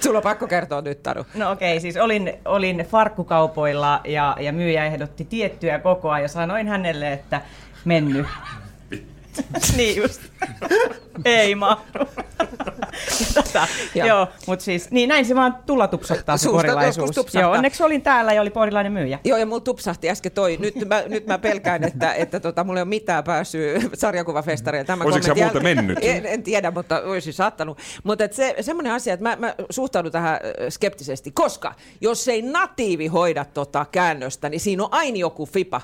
Sulla 0.00 0.18
on 0.18 0.22
pakko 0.22 0.46
kertoa 0.46 0.80
nyt, 0.80 1.02
Taru. 1.02 1.26
No 1.34 1.50
okei, 1.50 1.72
okay, 1.72 1.80
siis 1.80 1.96
olin, 1.96 2.32
olin 2.44 2.86
farkkukaupoilla 2.90 4.00
ja, 4.04 4.36
ja 4.40 4.52
myyjä 4.52 4.84
ehdotti 4.84 5.24
tiettyä 5.24 5.78
kokoa 5.78 6.20
ja 6.20 6.28
sanoin 6.28 6.68
hänelle, 6.68 7.12
että 7.12 7.40
menny. 7.84 8.24
niin 9.76 9.96
just. 9.96 10.20
Ei 11.24 11.54
mahdu. 11.54 11.98
tota, 13.34 13.68
Joo. 13.94 14.08
joo, 14.08 14.28
mutta 14.46 14.64
siis, 14.64 14.90
niin 14.90 15.08
näin 15.08 15.24
se 15.24 15.34
vaan 15.34 15.56
tulla 15.66 15.88
tupsahtaa 15.88 16.36
se 16.36 16.42
Suusta 16.42 16.56
porilaisuus. 16.56 16.96
joskus 16.96 17.14
tupsahtaa. 17.14 17.42
Joo, 17.42 17.52
onneksi 17.56 17.82
olin 17.82 18.02
täällä 18.02 18.32
ja 18.32 18.40
oli 18.40 18.50
porilainen 18.50 18.92
myyjä. 18.92 19.18
Joo, 19.24 19.38
ja 19.38 19.46
mulla 19.46 19.60
tupsahti 19.60 20.10
äsken 20.10 20.32
toi. 20.32 20.56
Nyt 20.60 20.74
mä, 20.88 21.02
nyt 21.08 21.26
mä 21.26 21.38
pelkään, 21.38 21.84
että, 21.84 22.12
että 22.14 22.40
tota, 22.40 22.64
mulla 22.64 22.78
ei 22.78 22.82
ole 22.82 22.88
mitään 22.88 23.24
pääsyä 23.24 23.80
sarjakuvafestareille. 23.94 24.84
Tämä 24.86 25.04
Olisiko 25.04 25.26
muuten 25.26 25.42
jälkeen- 25.42 25.62
mennyt? 25.76 25.98
En, 26.02 26.26
en 26.26 26.42
tiedä, 26.42 26.70
mutta 26.70 27.00
olisi 27.00 27.32
saattanut. 27.32 27.78
Mutta 28.04 28.24
se, 28.30 28.54
semmoinen 28.60 28.92
asia, 28.92 29.14
että 29.14 29.22
mä, 29.24 29.36
mä 29.36 29.54
suhtaudun 29.70 30.12
tähän 30.12 30.40
ö, 30.60 30.70
skeptisesti, 30.70 31.30
koska 31.30 31.74
jos 32.00 32.28
ei 32.28 32.42
natiivi 32.42 33.06
hoida 33.06 33.44
tota 33.44 33.86
käännöstä, 33.92 34.48
niin 34.48 34.60
siinä 34.60 34.82
on 34.84 34.88
aina 34.92 35.16
joku 35.16 35.46
fipa. 35.46 35.80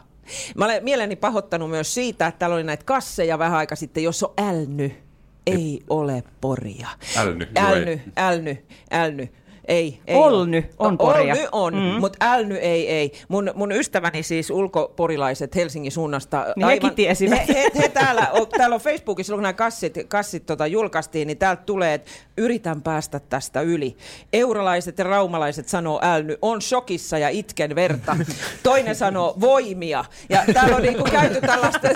Mä 0.55 0.65
olen 0.65 0.85
mieleni 0.85 1.17
pahoittanut 1.17 1.71
myös 1.71 1.95
siitä, 1.95 2.27
että 2.27 2.39
täällä 2.39 2.55
oli 2.55 2.65
näitä 2.65 2.85
kasseja 2.85 3.39
vähän 3.39 3.59
aika 3.59 3.77
sitten, 3.77 4.03
jos 4.05 4.23
on 4.23 4.35
älny 4.39 5.05
ei 5.47 5.81
ole 5.91 6.23
poria. 6.41 6.89
Älny, 7.17 7.49
Älny, 7.57 7.91
ei. 7.91 8.01
älny, 8.17 8.65
älny. 8.91 9.29
Ei, 9.69 10.01
ei 10.07 10.17
Olny 10.17 10.57
ole. 10.57 10.71
on 10.79 10.93
No, 10.93 10.97
poria. 10.97 11.35
Olny 11.35 11.49
on, 11.53 11.75
mm. 11.75 12.01
mutta 12.01 12.19
älny 12.21 12.55
ei, 12.55 12.89
ei. 12.89 13.13
Mun, 13.29 13.51
mun 13.55 13.73
ystäväni 13.73 14.23
siis 14.23 14.51
ulkoporilaiset 14.51 15.55
Helsingin 15.55 15.93
suunnasta. 15.93 16.47
Niin 16.57 16.69
hekin 16.69 16.95
tiesivät. 16.95 17.49
He, 17.49 17.55
he, 17.55 17.71
he 17.79 17.89
täällä, 17.89 18.29
on, 18.33 18.47
täällä 18.49 18.75
on 18.75 18.81
Facebookissa, 18.81 19.33
kun 19.33 19.43
nämä 19.43 19.53
kassit, 19.53 19.95
kassit 20.09 20.47
tota, 20.47 20.67
julkaistiin, 20.67 21.27
niin 21.27 21.39
täältä 21.39 21.63
tulee, 21.63 21.95
että 21.95 22.11
yritän 22.37 22.83
päästä 22.83 23.21
tästä 23.21 23.61
yli. 23.61 23.97
Eurolaiset 24.33 24.99
ja 24.99 25.05
raumalaiset 25.05 25.69
sanoo 25.69 26.01
älny, 26.03 26.37
on 26.43 26.63
shokissa 26.63 27.19
ja 27.19 27.29
itken 27.29 27.75
verta. 27.75 28.17
Toinen 28.63 28.95
sanoo 28.95 29.37
voimia. 29.41 30.05
Ja 30.29 30.45
täällä 30.55 30.77
on 30.77 30.83
niinku 30.83 31.05
käyty 31.05 31.41
tällaista, 31.41 31.89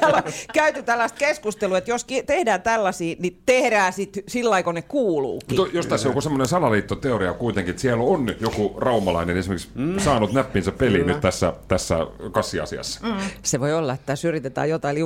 täällä 0.00 0.22
on 0.26 0.32
käyty 0.52 0.82
tällaista 0.82 1.18
keskustelua, 1.18 1.78
että 1.78 1.90
jos 1.90 2.06
tehdään 2.26 2.62
tällaisia, 2.62 3.16
niin 3.18 3.42
tehdään 3.46 3.92
sit 3.92 4.18
sillä 4.28 4.50
lailla, 4.50 4.64
kun 4.64 4.74
ne 4.74 4.82
kuuluukin. 4.82 5.58
Mutta 5.58 5.76
jos 5.76 5.86
tässä 5.86 6.08
on 6.08 6.10
joku 6.10 6.20
semmoinen 6.20 6.48
salaliittoteoria 6.96 7.32
kuitenkin, 7.32 7.70
että 7.70 7.82
siellä 7.82 8.04
on 8.04 8.34
joku 8.40 8.74
raumalainen 8.78 9.36
esimerkiksi 9.36 9.68
mm. 9.74 9.98
saanut 9.98 10.32
näppinsä 10.32 10.72
peliin 10.72 11.06
nyt 11.06 11.20
tässä, 11.20 11.52
tässä 11.68 12.06
kassiasiassa. 12.32 13.00
Mm. 13.06 13.14
Se 13.42 13.60
voi 13.60 13.74
olla, 13.74 13.92
että 13.92 14.06
tässä 14.06 14.28
yritetään 14.28 14.68
jotain 14.68 14.96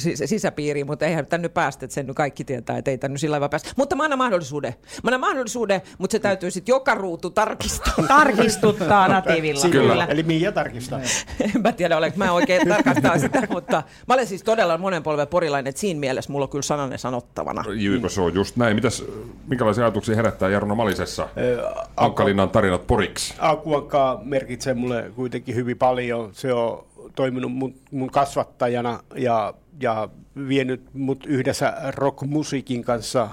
sis- 0.00 0.26
sisäpiiriin, 0.26 0.86
mutta 0.86 1.06
eihän 1.06 1.26
tänne 1.26 1.48
päästä, 1.48 1.84
että 1.84 1.94
sen 1.94 2.06
nyt 2.06 2.16
kaikki 2.16 2.44
tietää, 2.44 2.78
että 2.78 2.90
ei 2.90 2.98
tänne 2.98 3.18
sillä 3.18 3.34
lailla 3.34 3.48
päästä. 3.48 3.70
Mutta 3.76 3.96
mä 3.96 4.04
annan 4.04 4.18
mahdollisuuden. 4.18 4.74
Mä 5.02 5.08
annan 5.08 5.20
mahdollisuuden, 5.20 5.82
mutta 5.98 6.12
se 6.12 6.18
täytyy 6.18 6.50
sitten 6.50 6.72
joka 6.72 6.94
ruutu 6.94 7.30
tarkistaa. 7.30 7.94
Tarkistuttaa 8.08 9.08
natiivilla. 9.08 9.68
Kyllä. 9.70 10.04
Eli 10.04 10.22
Mia 10.22 10.52
tarkistaa. 10.52 11.00
en 11.40 11.62
mä 11.62 11.72
tiedä, 11.72 11.96
olenko 11.96 12.18
mä 12.18 12.32
oikein 12.32 12.68
tarkastaa 12.68 13.18
sitä, 13.18 13.42
mutta 13.50 13.82
mä 14.08 14.14
olen 14.14 14.26
siis 14.26 14.42
todella 14.42 14.78
monen 14.78 15.02
polven 15.02 15.28
porilainen, 15.28 15.70
että 15.70 15.80
siinä 15.80 16.00
mielessä 16.00 16.32
mulla 16.32 16.44
on 16.44 16.50
kyllä 16.50 16.62
sananen 16.62 16.98
sanottavana. 16.98 17.64
Jyykö 17.74 18.08
se 18.08 18.20
on 18.20 18.34
just 18.34 18.56
näin. 18.56 18.74
Mitäs, 18.74 19.04
minkälaisia 19.48 19.84
ajatuksia 19.84 20.16
herättää 20.16 20.48
Jarno 20.48 20.74
Malisessa 20.74 21.28
Ankkalinnan 21.96 22.50
tarinat 22.50 22.86
poriksi? 22.86 23.34
Akuankka 23.38 24.20
merkitsee 24.24 24.74
mulle 24.74 25.10
kuitenkin 25.16 25.54
hyvin 25.54 25.78
paljon. 25.78 26.30
Se 26.32 26.52
on 26.52 26.86
toiminut 27.14 27.52
mun, 27.52 27.74
mun 27.90 28.10
kasvattajana 28.10 29.00
ja, 29.14 29.54
ja 29.80 30.08
vienyt 30.48 30.82
mut 30.94 31.26
yhdessä 31.26 31.74
rockmusiikin 31.88 32.84
kanssa 32.84 33.28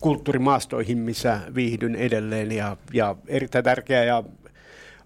kulttuurimaastoihin, 0.00 0.98
missä 0.98 1.40
viihdyn 1.54 1.94
edelleen 1.94 2.52
ja, 2.52 2.76
ja 2.92 3.16
erittäin 3.28 3.64
tärkeä 3.64 4.04
ja 4.04 4.22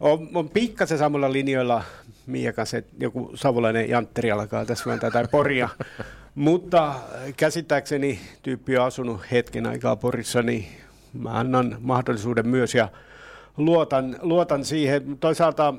on, 0.00 0.28
on 0.34 0.48
pikkasen 0.48 0.98
samalla 0.98 1.32
linjoilla 1.32 1.82
Mia 2.26 2.52
kanssa, 2.52 2.76
että 2.76 2.92
joku 2.98 3.30
savolainen 3.34 3.88
jantteri 3.88 4.30
alkaa 4.30 4.64
tässä 4.66 4.84
vääntää 4.86 5.10
tai 5.10 5.28
poria. 5.30 5.68
Mutta 6.34 6.94
käsittääkseni 7.36 8.20
tyyppi 8.42 8.78
on 8.78 8.84
asunut 8.84 9.20
hetken 9.30 9.66
aikaa 9.66 9.96
Porissa, 9.96 10.42
niin 10.42 10.66
mä 11.12 11.30
annan 11.30 11.76
mahdollisuuden 11.80 12.48
myös 12.48 12.74
ja 12.74 12.88
luotan, 13.56 14.16
luotan 14.22 14.64
siihen. 14.64 15.18
Toisaalta 15.18 15.74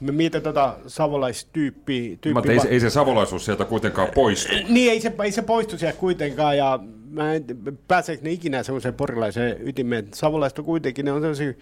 me 0.00 0.12
mietin 0.12 0.42
tuota 0.42 0.76
savolaistyyppiä. 0.86 2.16
Tyyppi 2.20 2.50
ei, 2.52 2.60
se- 2.60 2.68
ei 2.68 2.80
se 2.80 2.90
savolaisuus 2.90 3.44
sieltä 3.44 3.64
kuitenkaan 3.64 4.08
poistu. 4.14 4.52
niin, 4.68 4.90
ei 4.90 5.00
se, 5.00 5.12
ei 5.24 5.32
se 5.32 5.42
poistu 5.42 5.78
sieltä 5.78 5.98
kuitenkaan, 5.98 6.56
ja 6.56 6.78
mä 7.10 7.34
en 7.34 7.44
pääseekö 7.88 8.22
ne 8.24 8.30
ikinä 8.30 8.62
semmoiseen 8.62 8.94
porilaiseen 8.94 9.68
ytimeen. 9.68 10.08
Savolaiset 10.14 10.58
on 10.58 10.64
kuitenkin, 10.64 11.04
ne 11.04 11.12
on 11.12 11.20
sellaisia 11.20 11.52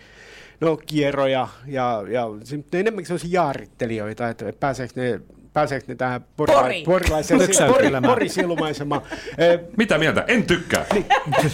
no, 0.60 0.76
kierroja, 0.76 1.48
ja, 1.66 2.04
ja 2.08 2.26
enemmänkin 2.72 3.06
sellaisia 3.06 3.42
jaarittelijoita, 3.42 4.28
että 4.28 4.52
pääseekö 4.60 4.92
ne 4.96 5.20
Pääseekö 5.52 5.84
ne 5.88 5.94
tähän 5.94 6.20
porila- 6.36 6.62
Pori. 6.62 6.82
porilaiseen 6.84 7.40
pori, 7.68 7.88
porisielumaisema? 8.06 9.02
Eh, 9.38 9.60
Mitä 9.76 9.98
mieltä? 9.98 10.24
En 10.28 10.42
tykkää. 10.42 10.86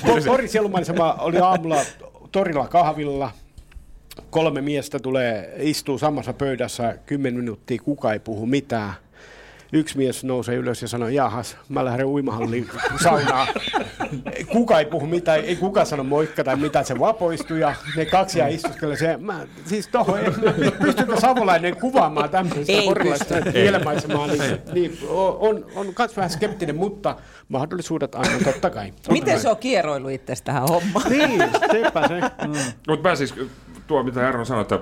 Po- 0.06 0.26
Porisielumaisema 0.26 1.12
oli 1.12 1.38
aamulla 1.38 1.80
torilla 2.32 2.68
kahvilla. 2.68 3.30
Kolme 4.30 4.60
miestä 4.60 4.98
tulee, 4.98 5.54
istuu 5.58 5.98
samassa 5.98 6.32
pöydässä, 6.32 6.98
kymmenen 7.06 7.40
minuuttia, 7.40 7.78
kuka 7.84 8.12
ei 8.12 8.18
puhu 8.18 8.46
mitään. 8.46 8.92
Yksi 9.72 9.96
mies 9.98 10.24
nousee 10.24 10.54
ylös 10.56 10.82
ja 10.82 10.88
sanoo, 10.88 11.08
jahas, 11.08 11.56
mä 11.68 11.84
lähden 11.84 12.06
uimahalliin 12.06 12.68
saunaan. 13.04 13.48
Kuka 14.52 14.78
ei 14.78 14.84
puhu 14.86 15.06
mitään, 15.06 15.40
ei 15.44 15.56
kuka 15.56 15.84
sano 15.84 16.04
moikka 16.04 16.44
tai 16.44 16.56
mitä, 16.56 16.82
se 16.82 16.98
vaan 16.98 17.14
poistui 17.14 17.60
ja 17.60 17.74
ne 17.96 18.04
kaksi 18.06 18.38
jää 18.38 18.48
istuskelee. 18.48 18.96
Se, 18.96 19.16
mä, 19.16 19.46
siis 19.66 19.88
tohon, 19.88 20.18
en- 20.18 20.34
pystyykö 20.82 21.20
savolainen 21.20 21.76
kuvaamaan 21.76 22.30
tämmöistä 22.30 22.72
porilaista 22.84 23.34
ilmaisemaa, 23.54 24.26
niin, 24.26 24.40
niin 24.72 24.98
on, 25.38 25.66
on 25.74 25.86
myös 25.98 26.16
vähän 26.16 26.30
skeptinen, 26.30 26.76
mutta 26.76 27.16
mahdollisuudet 27.48 28.14
aina 28.14 28.44
totta 28.44 28.70
kai. 28.70 28.92
Miten 29.10 29.40
se 29.40 29.48
on 29.48 29.56
kieroilu 29.56 30.08
itse 30.08 30.34
tähän 30.44 30.62
hommaan? 30.68 31.10
Niin, 31.10 31.42
sepä 31.72 32.08
se. 32.08 32.20
Mm. 32.46 32.72
Mutta 32.88 33.08
mä 33.08 33.16
siis, 33.16 33.34
tuo 33.86 34.02
mitä 34.02 34.20
Jarno 34.20 34.44
sanoi, 34.44 34.62
että 34.62 34.78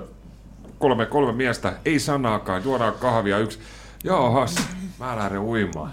kolme, 0.79 1.05
kolme 1.05 1.31
miestä, 1.31 1.73
ei 1.85 1.99
sanaakaan, 1.99 2.63
juodaan 2.63 2.93
kahvia 2.93 3.37
yksi. 3.37 3.59
Jaahas, 4.03 4.55
mä 4.99 5.15
lähden 5.15 5.39
uimaan. 5.39 5.91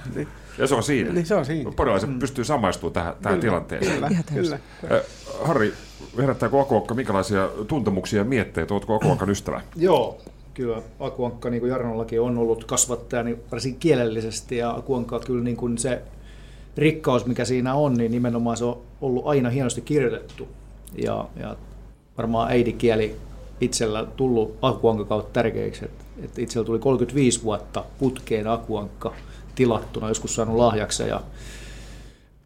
Ja 0.59 0.67
se 0.67 0.75
on 0.75 0.83
siinä. 0.83 1.13
Niin 1.13 1.27
se 1.27 1.35
on 1.35 1.47
siinä. 1.47 1.73
Porilaiset 1.77 2.11
mm. 2.11 2.19
pystyy 2.19 2.45
samaistumaan 2.45 2.93
tähän, 2.93 3.15
tähän 3.23 3.41
tilanteeseen. 3.41 3.95
Kyllä, 3.95 4.11
kyllä. 4.35 4.59
Äh, 4.93 5.01
Harri, 5.43 5.73
herättääkö 6.19 6.61
Akuankka 6.61 6.95
minkälaisia 6.95 7.49
tuntemuksia 7.69 8.21
ja 8.21 8.25
mietteitä? 8.25 8.75
Oletko 8.75 8.95
Akuankan 8.95 9.31
ystävä? 9.31 9.61
Joo, 9.77 10.19
kyllä 10.55 10.83
Akuankka, 11.01 11.51
niin 11.51 11.61
kuin 11.61 11.71
Jarnollakin, 11.71 12.21
on 12.21 12.39
ollut 12.39 12.65
kasvattaja 12.65 13.23
niin 13.23 13.41
varsin 13.53 13.77
kielellisesti 13.77 14.57
ja 14.57 14.71
Akuankka 14.71 15.21
kyllä 15.21 15.45
niin 15.45 15.57
kuin 15.57 15.79
se 15.79 16.03
rikkaus, 16.77 17.27
mikä 17.27 17.45
siinä 17.45 17.75
on, 17.75 17.95
niin 17.95 18.11
nimenomaan 18.11 18.57
se 18.57 18.65
on 18.65 18.81
ollut 19.01 19.27
aina 19.27 19.51
hienosti 19.51 19.81
kirjoitettu. 19.81 20.49
Ja, 21.05 21.29
ja 21.37 21.57
varmaan 22.19 22.51
äidinkieli 22.51 23.17
itsellä 23.61 24.07
tullut 24.17 24.59
Akuankka 24.63 25.05
kautta 25.05 25.33
tärkeäksi, 25.33 25.85
että, 25.85 26.04
että 26.23 26.41
itsellä 26.41 26.67
tuli 26.67 26.79
35 26.79 27.43
vuotta 27.43 27.85
putkeen 27.99 28.47
Akuankka 28.47 29.15
tilattuna, 29.55 30.09
joskus 30.09 30.35
saanut 30.35 30.57
lahjaksi 30.57 31.03
ja 31.03 31.21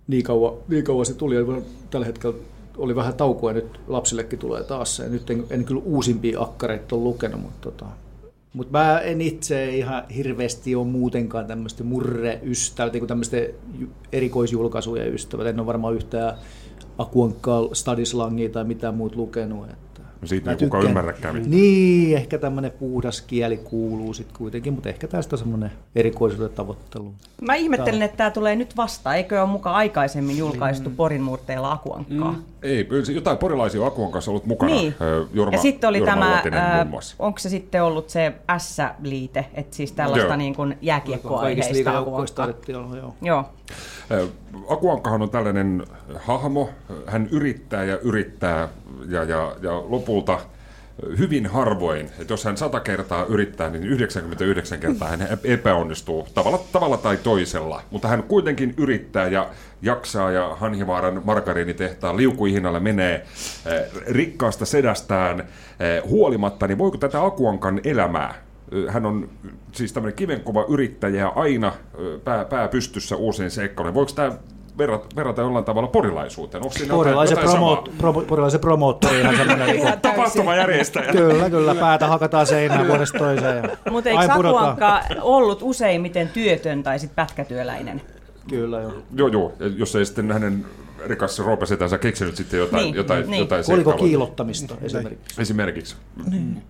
niin 0.08 0.22
kauan, 0.22 0.54
niin 0.68 0.84
kauan 0.84 1.06
se 1.06 1.14
tuli. 1.14 1.34
ja 1.34 1.42
Tällä 1.90 2.06
hetkellä 2.06 2.38
oli 2.76 2.96
vähän 2.96 3.14
taukoa 3.14 3.50
ja 3.50 3.54
nyt 3.54 3.80
lapsillekin 3.88 4.38
tulee 4.38 4.64
taas 4.64 4.96
se. 4.96 5.08
Nyt 5.08 5.30
en, 5.30 5.44
en 5.50 5.64
kyllä 5.64 5.82
uusimpia 5.84 6.40
akkareita 6.40 6.96
ole 6.96 7.04
lukenut, 7.04 7.40
mutta, 7.40 7.70
tota, 7.70 7.86
mutta 8.52 8.78
mä 8.78 9.00
en 9.00 9.20
itse 9.20 9.76
ihan 9.76 10.08
hirveästi 10.08 10.74
ole 10.74 10.86
muutenkaan 10.86 11.46
tämmöistä 11.46 11.84
murre-ystävät, 11.84 12.92
niin 12.92 13.06
tämmöistä 13.06 13.36
ju- 13.78 13.88
erikoisjulkaisuja 14.12 15.06
ystävät. 15.06 15.46
En 15.46 15.60
ole 15.60 15.66
varmaan 15.66 15.94
yhtään 15.94 16.34
Akuankkaa, 16.98 17.68
Stadislangia 17.72 18.48
tai 18.48 18.64
mitään 18.64 18.94
muuta 18.94 19.16
lukenut. 19.16 19.66
Että 20.18 20.26
Siitä 20.26 20.50
ei 20.50 20.56
kukaan 20.56 20.70
tykkään- 20.70 20.84
ymmärräkään 20.84 21.34
mitään. 21.34 21.50
Niin, 21.50 22.16
ehkä 22.16 22.38
tämmöinen 22.38 22.70
puhdas 22.70 23.20
kieli 23.22 23.56
kuuluu 23.56 24.14
sitten 24.14 24.36
kuitenkin, 24.38 24.72
mutta 24.72 24.88
ehkä 24.88 25.08
tästä 25.08 25.34
on 25.34 25.38
semmoinen 25.38 25.72
erikoisuuden 25.96 26.50
tavoittelu. 26.50 27.14
Mä 27.42 27.54
ihmettelen, 27.54 28.02
että 28.02 28.16
tämä 28.16 28.30
tulee 28.30 28.56
nyt 28.56 28.76
vasta. 28.76 29.14
Eikö 29.14 29.40
ole 29.42 29.48
mukaan 29.50 29.76
aikaisemmin 29.76 30.38
julkaistu 30.38 30.90
Porin 30.90 31.22
murteella 31.22 31.72
Akuankkaa? 31.72 32.32
Mm. 32.32 32.42
Ei, 32.62 32.88
jotain 33.14 33.38
porilaisia 33.38 33.80
on 33.80 33.86
Akuan 33.86 34.12
kanssa 34.12 34.30
ollut 34.30 34.46
mukana. 34.46 34.72
Niin. 34.72 34.94
Jorma, 35.32 35.54
ja 35.56 35.62
sitten 35.62 35.88
oli 35.88 35.98
Jorma 35.98 36.40
tämä, 36.42 36.86
muassa. 36.90 37.16
onko 37.18 37.38
se 37.38 37.48
sitten 37.48 37.82
ollut 37.82 38.10
se 38.10 38.32
S-liite, 38.58 39.46
että 39.54 39.76
siis 39.76 39.92
tällaista 39.92 40.26
Joo. 40.26 40.36
niin 40.36 40.54
kuin 40.54 40.68
Kaikista 40.68 40.86
jääkiekkoaiheista 40.86 41.74
liigajoukkoista 41.74 42.42
Akuankkaa. 42.42 42.70
taidettiin 42.72 42.78
olla, 42.78 42.96
joo. 42.96 43.14
Joo. 43.22 43.44
Akuankkahan 44.68 45.22
on 45.22 45.30
tällainen 45.30 45.84
hahmo. 46.16 46.70
Hän 47.06 47.28
yrittää 47.32 47.84
ja 47.84 47.98
yrittää 47.98 48.68
ja, 49.08 49.24
ja, 49.24 49.56
ja 49.62 49.82
lopulta 49.88 50.38
hyvin 51.18 51.46
harvoin, 51.46 52.06
että 52.18 52.32
jos 52.32 52.44
hän 52.44 52.56
sata 52.56 52.80
kertaa 52.80 53.24
yrittää, 53.24 53.70
niin 53.70 53.84
99 53.84 54.80
kertaa 54.80 55.08
hän 55.08 55.28
epäonnistuu 55.44 56.28
tavalla, 56.34 56.60
tavalla 56.72 56.96
tai 56.96 57.16
toisella. 57.16 57.82
Mutta 57.90 58.08
hän 58.08 58.22
kuitenkin 58.22 58.74
yrittää 58.76 59.28
ja 59.28 59.50
jaksaa 59.82 60.30
ja 60.30 60.56
Hanhivaaran 60.60 61.22
margariinitehtaan 61.24 62.16
liukuihinalle 62.16 62.80
menee 62.80 63.14
eh, 63.14 64.02
rikkaasta 64.08 64.66
sedästään 64.66 65.40
eh, 65.40 66.02
huolimatta, 66.08 66.66
niin 66.66 66.78
voiko 66.78 66.98
tätä 66.98 67.24
Akuankan 67.24 67.80
elämää 67.84 68.48
Ö, 68.72 68.90
hän 68.90 69.06
on 69.06 69.28
siis 69.72 69.92
tämmöinen 69.92 70.16
kivenkova 70.16 70.64
yrittäjä 70.68 71.20
ja 71.20 71.28
aina 71.28 71.72
pää, 72.24 72.44
pää 72.44 72.68
pystyssä 72.68 73.16
uusiin 73.16 73.50
seikkailuihin. 73.50 73.94
Voiko 73.94 74.12
tämä 74.14 74.32
verrata, 74.78 75.06
verrata 75.16 75.42
jollain 75.42 75.64
tavalla 75.64 75.88
porilaisuuteen? 75.88 76.62
Onko 76.64 76.74
siinä 76.78 76.94
Porilaisen, 76.94 77.38
jotain, 77.38 77.60
jotain 77.60 77.84
promo, 77.98 78.12
pro, 78.12 78.22
porilaisen 78.26 78.60
promoottori 78.60 79.20
ihan 79.20 79.36
semmoinen. 79.36 79.66
niin 79.76 79.80
kuin- 79.82 80.00
Tapahtumajärjestäjä. 80.00 81.12
Kyllä, 81.12 81.50
kyllä. 81.50 81.74
Päätä 81.74 82.06
hakataan 82.06 82.46
seinään 82.46 82.88
vuodesta 82.88 83.18
toiseen. 83.18 83.70
Ja 83.84 83.92
Mutta 83.92 84.10
eikö 84.10 84.22
ollut 85.22 85.58
useimmiten 85.62 86.28
työtön 86.28 86.82
tai 86.82 86.98
sitten 86.98 87.16
pätkätyöläinen? 87.16 88.02
Kyllä, 88.50 88.80
joo. 88.80 88.92
Joo, 89.14 89.28
joo. 89.28 89.52
Ja 89.60 89.66
Jos 89.66 89.96
ei 89.96 90.06
sitten 90.06 90.32
hänen 90.32 90.64
rikas 91.06 91.38
Roope 91.38 91.66
Setänsä 91.66 91.98
keksinyt 91.98 92.36
sitten 92.36 92.58
jotain, 92.60 92.84
Niin, 92.84 92.94
jotain, 92.94 93.30
niin. 93.30 93.38
jotain 93.38 93.58
Oliko 93.58 93.74
seikkailua. 93.90 94.06
kiilottamista 94.08 94.76
esimerkiksi? 94.82 95.40
Esimerkiksi. 95.42 95.96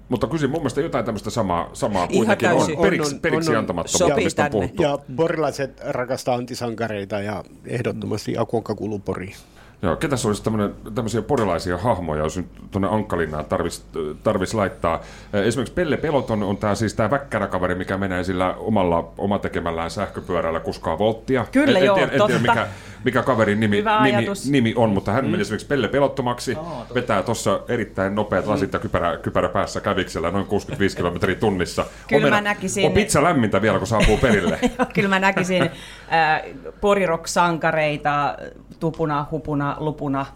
Mutta 0.08 0.26
kyllä 0.26 0.48
mun 0.48 0.60
mielestä 0.60 0.80
jotain 0.80 1.04
tämmöistä 1.04 1.30
samaa, 1.30 1.70
samaa 1.72 2.02
Ihan 2.04 2.14
kuitenkin 2.16 2.48
on. 2.48 2.56
täysin. 2.56 2.78
Periksi, 2.78 3.10
On, 3.10 3.16
on, 3.16 3.20
periksi 3.20 3.50
on, 3.50 3.56
on. 3.56 3.60
antamattomuutta, 3.60 4.44
on 4.44 4.50
puhuttu. 4.50 4.82
Ja 4.82 4.98
porilaiset 5.16 5.80
rakastaa 5.88 6.34
antisankareita 6.34 7.20
ja 7.20 7.44
ehdottomasti 7.66 8.38
Akuankka 8.38 8.74
kuuluu 8.74 8.98
Poriin. 8.98 9.34
Joo, 9.82 9.96
ketäs 9.96 10.26
olisi 10.26 10.42
tämmönen, 10.42 10.74
tämmöisiä 10.94 11.22
porilaisia 11.22 11.78
hahmoja, 11.78 12.22
jos 12.22 12.36
nyt 12.36 12.46
tuonne 12.70 12.88
Ankkalinnaan 12.90 13.44
tarvis, 13.44 13.84
tarvis 14.22 14.54
laittaa. 14.54 15.00
Esimerkiksi 15.32 15.74
Pelle 15.74 15.96
Peloton 15.96 16.42
on 16.42 16.56
tää 16.56 16.74
siis 16.74 16.94
tää 16.94 17.10
väkkäräkaveri, 17.10 17.74
mikä 17.74 17.96
menee 17.98 18.24
sillä 18.24 18.54
omalla 18.54 19.12
omatekemällään 19.18 19.90
sähköpyörällä 19.90 20.60
kuskaa 20.60 20.98
volttia. 20.98 21.46
Kyllä 21.52 21.70
en, 21.70 21.76
en 21.76 21.84
joo, 21.84 21.94
tiedä, 21.96 22.12
en 22.12 22.18
tiedä 22.26 22.32
totta. 22.32 22.52
mikä, 22.52 22.66
mikä 23.04 23.22
kaverin 23.22 23.60
nimi, 23.60 23.76
nimi, 24.02 24.26
nimi 24.50 24.72
on, 24.76 24.90
mutta 24.90 25.12
hän 25.12 25.26
meni 25.26 25.40
esimerkiksi 25.42 25.66
Pelle 25.66 25.88
Pelottomaksi, 25.88 26.56
vetää 26.94 27.22
tuossa 27.22 27.60
erittäin 27.68 28.14
nopeat 28.14 28.46
lasit 28.46 28.72
ja 28.72 28.78
kypärä, 28.78 29.16
kypärä 29.16 29.48
päässä 29.48 29.80
käviksellä 29.80 30.30
noin 30.30 30.46
65 30.46 30.96
kilometriä 30.98 31.34
tunnissa. 31.34 31.86
Kyllä 32.08 32.26
on, 32.26 32.32
mä 32.44 32.54
näkisin- 32.54 32.86
On 32.86 32.92
pizza 32.92 33.22
lämmintä 33.22 33.62
vielä, 33.62 33.78
kun 33.78 33.86
saapuu 33.86 34.16
perille. 34.16 34.58
Kyllä 34.94 35.08
mä 35.08 35.18
näkisin 35.18 35.62
äh, 35.62 36.42
porirock-sankareita 36.80 38.36
tupuna, 38.80 39.26
hupuna, 39.30 39.76
lupuna. 39.80 40.26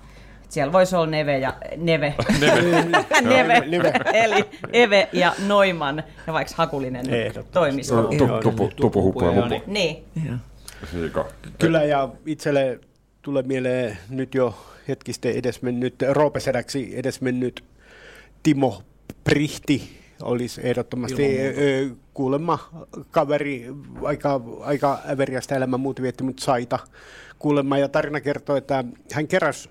Siellä 0.49 0.73
voisi 0.73 0.97
olla 0.97 1.07
Neve 1.07 1.39
ja 1.39 1.55
Neve. 1.77 2.15
Neve. 3.23 3.61
Neve. 3.71 3.93
Eli 4.13 4.45
Eve 4.73 5.09
ja 5.13 5.35
Noiman. 5.47 6.03
Ja 6.27 6.33
vaikka 6.33 6.55
Hakulinen. 6.57 7.07
Tu- 8.19 8.41
tupu, 8.43 8.71
tupu, 8.77 9.03
huppu 9.03 9.25
ja 9.25 9.33
mupu. 9.33 9.63
Niin. 9.67 10.05
Kyllä, 11.59 11.85
ja 11.85 12.09
itselle 12.27 12.81
tulee 13.23 13.43
mieleen 13.43 13.99
nyt 14.11 14.35
jo 14.35 14.55
hetki 14.89 15.13
sitten 15.13 15.33
edesmennyt, 15.35 15.95
Roopesedäksi 16.11 16.99
edesmennyt 16.99 17.65
Timo 18.43 18.83
Prihti 19.25 20.02
olisi 20.23 20.61
ehdottomasti 20.65 21.41
ö, 21.41 21.91
kuulemma 22.15 22.59
kaveri, 23.11 23.67
aika, 24.03 24.41
aika 24.61 24.99
äveriästä 25.11 25.57
elämän 25.57 25.81
muuten 25.81 26.03
vietti, 26.03 26.25
mutta 26.25 26.45
saita 26.45 26.79
kuulemma. 27.39 27.79
Ja 27.79 27.89
tarina 27.89 28.21
kertoo, 28.21 28.57
että 28.57 28.85
hän 29.13 29.29
keräsi 29.29 29.71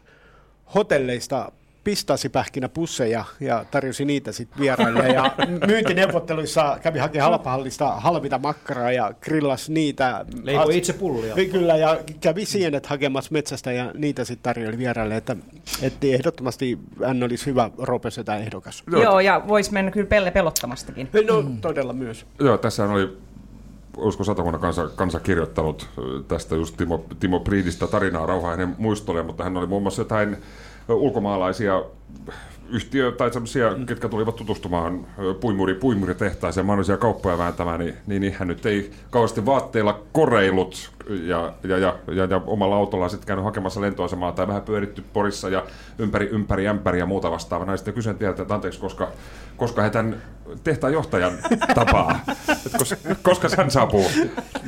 hotelleista 0.76 1.52
pistasipähkinä 1.84 2.70
pusseja 2.70 3.26
ja 3.40 3.66
tarjosi 3.72 4.06
niitä 4.06 4.32
sitten 4.32 4.60
vieraille. 4.60 5.08
Ja 5.08 5.32
myyntineuvotteluissa 5.68 6.78
kävi 6.84 7.00
hakemaan 7.00 7.32
halpahallista 7.32 7.92
halvita 7.92 8.38
makkaraa 8.38 8.92
ja 8.92 9.14
grillas 9.22 9.70
niitä. 9.70 10.26
Leipoi 10.44 10.78
itse 10.78 10.94
pullia. 10.94 11.36
Niin 11.36 11.52
Kyllä, 11.52 11.78
ja 11.78 12.00
kävi 12.22 12.46
sienet 12.46 12.86
hakemassa 12.86 13.32
metsästä 13.32 13.72
ja 13.72 13.92
niitä 13.94 14.26
sitten 14.26 14.44
tarjoili 14.44 14.78
vieraille, 14.78 15.18
että, 15.18 15.36
että 15.82 16.08
ehdottomasti 16.08 16.80
hän 17.06 17.24
olisi 17.24 17.46
hyvä 17.46 17.70
Roopesetä 17.78 18.38
ehdokas. 18.38 18.84
Joo. 18.92 19.20
ja 19.20 19.42
voisi 19.48 19.74
mennä 19.74 19.92
kyllä 19.92 20.08
Pelle 20.08 20.32
pelottamastakin. 20.32 21.10
No, 21.28 21.44
todella 21.62 21.94
myös. 21.94 22.26
Joo, 22.40 22.58
tässä 22.58 22.86
oli, 22.86 23.18
olisiko 23.98 24.24
Satakunnan 24.24 24.62
kansa, 24.62 24.90
kansa 24.96 25.20
kirjoittanut 25.20 25.90
tästä 26.28 26.56
just 26.56 26.78
Timo, 26.78 27.06
Timo 27.20 27.40
Priidistä 27.40 27.88
tarinaa 27.88 28.26
rauhaa 28.26 28.52
hänen 28.52 28.76
muistolle, 28.78 29.24
mutta 29.24 29.44
hän 29.44 29.58
oli 29.58 29.68
muun 29.68 29.82
muassa 29.82 30.02
jotain 30.02 30.38
ulkomaalaisia 31.00 31.84
yhtiö 32.72 33.12
tai 33.12 33.34
sellaisia, 33.34 33.74
mm. 33.78 33.86
ketkä 33.86 34.10
tulivat 34.10 34.36
tutustumaan 34.36 35.08
puimuri, 35.40 35.74
puimuritehtaaseen 35.74 36.66
mahdollisia 36.66 36.98
kauppoja 36.98 37.38
vääntämään, 37.38 37.80
niin, 37.80 37.96
niin, 38.08 38.22
niin 38.22 38.36
hän 38.40 38.48
nyt 38.48 38.66
ei 38.66 38.92
kauheasti 39.10 39.46
vaatteilla 39.46 40.02
koreilut 40.12 40.92
ja, 41.10 41.54
ja, 41.64 41.78
ja, 41.78 41.96
ja, 42.08 42.26
ja 42.26 42.42
omalla 42.48 42.76
autollaan 42.76 43.10
sitten 43.10 43.28
käynyt 43.28 43.46
hakemassa 43.46 43.82
lentoasemaa 43.82 44.32
tai 44.32 44.48
vähän 44.48 44.62
pyöritty 44.62 45.04
Porissa 45.14 45.50
ja 45.50 45.64
ympäri, 46.00 46.30
ympäri 46.32 46.68
ämpäri 46.68 47.00
ja 47.00 47.06
muuta 47.06 47.32
vastaavaa. 47.32 47.78
Sitten 47.78 47.94
kysyn 47.94 48.16
teiltä, 48.16 48.42
että 48.42 48.54
anteeksi, 48.54 48.80
koska, 48.80 49.08
koska 49.58 49.82
he 49.82 49.90
tämän 49.90 50.22
tehtaan 50.64 50.94
johtajan 50.94 51.34
tapaa, 51.76 52.20
koska, 52.80 52.96
koska 53.24 53.48
hän 53.58 53.72
saapuu 53.72 54.12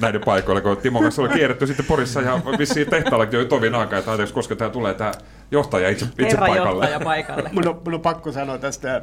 näiden 0.02 0.22
paikoille, 0.26 0.62
kun 0.62 0.78
Timo 0.78 1.02
kanssa 1.02 1.22
oli 1.22 1.30
kierretty 1.30 1.68
sitten 1.68 1.86
Porissa 1.86 2.22
ja 2.22 2.42
vissiin 2.60 2.90
tehtaallakin 2.90 3.40
jo 3.40 3.46
tovin 3.46 3.76
aikaa, 3.76 4.00
että 4.00 4.12
anteeksi, 4.12 4.34
koska 4.34 4.56
tämä 4.56 4.70
tulee 4.70 4.94
tämä 4.94 5.12
johtaja 5.52 5.90
itse, 5.90 6.06
itse 6.06 6.24
Herra 6.24 6.48
paikalle. 6.48 6.86
johtaja 6.86 7.00
paikalle. 7.00 7.33
Mun 7.52 7.68
on, 7.68 7.82
mun 7.86 7.94
on 7.94 8.02
pakko 8.02 8.32
sanoa 8.32 8.58
tästä, 8.58 9.02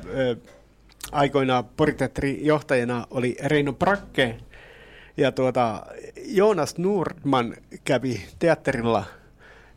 aikoinaan 1.13 1.65
Poriteatterin 1.65 2.47
johtajana 2.47 3.07
oli 3.11 3.37
Reino 3.45 3.73
Prakke, 3.73 4.37
ja 5.17 5.33
tuota, 5.33 5.87
Joonas 6.27 6.79
Nordman 6.79 7.57
kävi 7.85 8.23
teatterilla, 8.39 9.05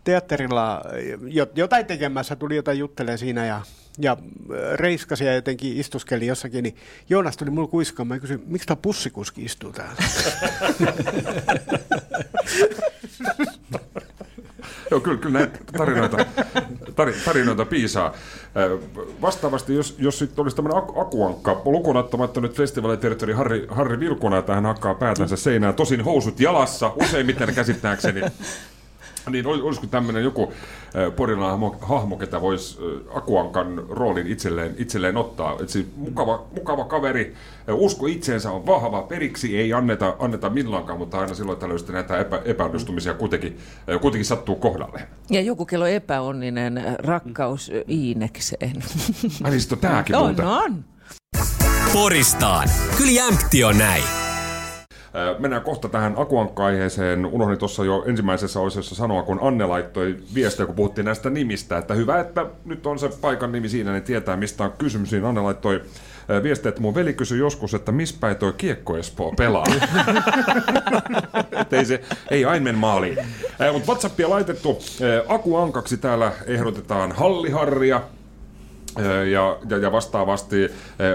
teatterilla 0.04 0.82
jo- 1.28 1.48
jotain 1.56 1.86
tekemässä, 1.86 2.36
tuli 2.36 2.56
jotain 2.56 2.80
juttelee 2.80 3.18
siinä 3.18 3.46
ja, 3.46 3.62
ja 4.00 4.18
reiskasi 4.74 5.26
ja 5.26 5.36
jotenkin 5.36 5.78
istuskeli 5.78 6.28
jossakin, 6.28 6.64
niin 6.64 6.76
Joonas 7.10 7.38
tuli 7.38 7.50
mulle 7.50 7.68
kuiskaamaan. 7.68 8.18
Ja 8.18 8.22
kysyi, 8.22 8.40
miksi 8.46 8.68
tämä 8.68 8.78
pussikuski 8.82 9.46
istuu 9.46 9.72
täällä? 9.72 9.96
Joo, 14.94 15.00
kyllä, 15.00 15.18
kyllä 15.18 15.40
näitä 15.40 15.60
tarinoita, 15.78 16.26
tari, 16.96 17.14
tarinoita 17.26 17.66
piisaa. 17.66 18.14
Vastaavasti, 19.22 19.76
jos, 19.76 19.96
jos 20.00 20.20
sitten 20.20 20.42
olisi 20.42 20.56
tämmöinen 20.56 20.78
aku, 20.78 21.00
akuankka, 21.00 21.62
lukunottamatta 21.66 22.42
nyt 22.42 22.56
festivaaliterritori 22.56 23.34
Harri, 23.34 23.66
Harri 23.70 24.00
Vilkuna, 24.00 24.38
että 24.38 24.56
hän 24.56 24.66
hakkaa 24.66 24.96
päätänsä 24.96 25.36
seinään, 25.36 25.74
tosin 25.74 26.02
housut 26.02 26.40
jalassa, 26.40 26.94
useimmiten 26.96 27.56
käsittääkseni, 27.56 28.22
niin 29.30 29.46
ol- 29.46 29.62
olisiko 29.64 29.88
tämmöinen 29.88 30.24
joku 30.24 30.54
ö, 30.96 31.12
porilainen 31.12 31.50
hahmo, 31.50 31.76
hahmo, 31.82 32.18
ketä 32.18 32.42
voisi 32.42 32.78
Akuankan 33.16 33.84
roolin 33.90 34.28
itselleen, 34.28 34.76
itselleen 34.78 35.18
ottaa. 35.18 35.58
Et 35.62 35.70
siis 35.70 35.86
mukava, 35.96 36.46
mukava 36.56 36.86
kaveri, 36.86 37.34
usko 37.72 38.06
itseensä 38.08 38.52
on 38.52 38.66
vahva, 38.66 39.02
periksi 39.02 39.58
ei 39.58 39.74
anneta, 39.74 40.16
anneta 40.20 40.50
milloinkaan, 40.50 40.98
mutta 41.00 41.20
aina 41.20 41.34
silloin 41.34 41.58
tällöin 41.60 41.80
sitten 41.80 41.94
näitä 41.96 42.18
epä, 42.20 42.42
epäonnistumisia 42.46 43.14
kuitenkin, 43.14 43.58
kuitenkin 44.02 44.26
sattuu 44.26 44.56
kohdalle. 44.56 45.08
Ja 45.30 45.42
joku 45.42 45.66
kello 45.66 45.86
epäonninen 45.86 46.78
äh, 46.78 46.96
rakkaus 46.98 47.72
äh, 47.76 47.82
Iinekseen. 47.90 48.84
Ai 49.44 49.52
niin, 49.52 49.62
sitten 49.62 49.78
on 49.78 49.82
tääkin 49.82 50.16
on, 50.16 50.26
muuten. 50.26 50.46
on. 50.46 50.86
Poristaan. 51.94 52.70
Kyllä 52.98 53.12
jämpti 53.12 53.64
on 53.64 53.78
näin. 53.78 54.04
Mennään 55.40 55.64
kohta 55.64 55.90
tähän 55.90 56.14
akuankka-aiheeseen. 56.18 57.26
Unohdin 57.26 57.58
tuossa 57.58 57.86
jo 57.86 58.04
ensimmäisessä 58.08 58.60
osiossa 58.60 58.96
sanoa, 58.96 59.24
kun 59.24 59.40
Anne 59.42 59.66
laittoi 59.66 60.18
viestiä, 60.36 60.66
kun 60.66 60.76
puhuttiin 60.76 61.06
näistä 61.06 61.30
nimistä, 61.30 61.78
että 61.78 61.94
hyvä, 61.94 62.20
että 62.20 62.46
nyt 62.66 62.88
on 62.88 63.00
se 63.00 63.10
paikan 63.22 63.52
nimi 63.52 63.70
siinä, 63.70 63.92
niin 63.92 64.04
tietää, 64.04 64.38
mistä 64.38 64.64
on 64.64 64.72
kysymys. 64.78 65.12
Niin 65.12 65.26
Anne 65.26 65.42
laittoi 65.42 65.82
viestiä, 66.44 66.70
että 66.70 66.82
mun 66.82 66.96
veli 66.96 67.14
kysyi 67.14 67.40
joskus, 67.40 67.74
että 67.74 67.92
missä 67.92 68.16
päin 68.20 68.36
toi 68.36 68.54
Kiekko 68.58 68.98
Espoo 68.98 69.32
pelaa. 69.38 69.66
Ei 71.72 71.86
se, 71.86 72.02
ei 72.32 72.46
aimen 72.46 72.78
maaliin. 72.78 73.18
Mutta 73.74 73.88
WhatsAppia 73.88 74.30
laitettu. 74.30 74.80
Akuankaksi 75.28 75.98
täällä 75.98 76.32
ehdotetaan 76.46 77.12
Halliharria, 77.12 78.02
Ja, 79.32 79.58
ja, 79.70 79.78
ja 79.78 79.92
vastaavasti 79.92 80.72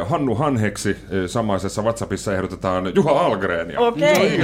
Hannu 0.07 0.35
Hanheksi 0.35 0.97
samaisessa 1.27 1.83
WhatsAppissa 1.83 2.35
ehdotetaan 2.35 2.93
Juha 2.95 3.11
Algreenia. 3.11 3.81
Okei. 3.81 4.39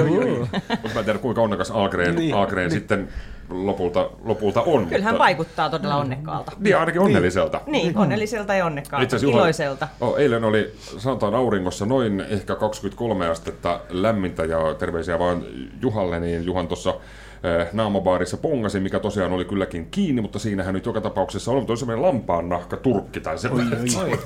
Mutta 0.83 0.89
mä 0.95 0.99
en 0.99 1.05
tiedä 1.05 1.19
kuinka 1.19 1.41
onnekas 1.41 1.71
Algren, 1.71 2.15
niin, 2.15 2.35
Algren 2.35 2.69
niin. 2.69 2.71
sitten 2.71 3.09
lopulta, 3.49 4.11
lopulta 4.25 4.63
on. 4.63 4.87
Kyllä 4.87 5.05
hän 5.05 5.15
mutta, 5.15 5.25
vaikuttaa 5.25 5.71
todella 5.71 5.97
onnekkaalta. 5.97 6.53
Niin, 6.59 6.77
ainakin 6.77 7.01
onnelliselta. 7.01 7.61
Niin, 7.67 7.99
onnelliselta 7.99 8.55
ja 8.55 8.67
onnekkaalta. 8.67 9.05
Itse 9.05 9.17
asiassa 9.17 9.39
Iloiselta. 9.39 9.89
Oh, 10.01 10.19
eilen 10.19 10.45
oli, 10.45 10.73
sanotaan 10.99 11.35
auringossa, 11.35 11.87
noin 11.87 12.21
ehkä 12.21 12.55
23 12.55 13.29
astetta 13.29 13.81
lämmintä 13.89 14.45
ja 14.45 14.75
terveisiä 14.75 15.19
vaan 15.19 15.43
Juhalle, 15.83 16.21
niin 16.21 16.45
Juhan 16.45 16.69
tuossa 16.69 16.95
naamabaarissa 17.73 18.37
pongasi, 18.37 18.81
mikä 18.81 19.01
tosiaan 19.01 19.33
oli 19.33 19.45
kylläkin 19.45 19.89
kiinni, 19.91 20.23
mutta 20.23 20.39
siinähän 20.39 20.75
nyt 20.75 20.87
joka 20.87 21.01
tapauksessa 21.01 21.51
oli 21.51 21.65
toi 21.65 21.77
semmoinen 21.77 22.03
lampaan 22.03 22.49
nahka 22.49 22.77
turkki 22.77 23.21
tai 23.21 23.39
semmoinen 23.39 23.79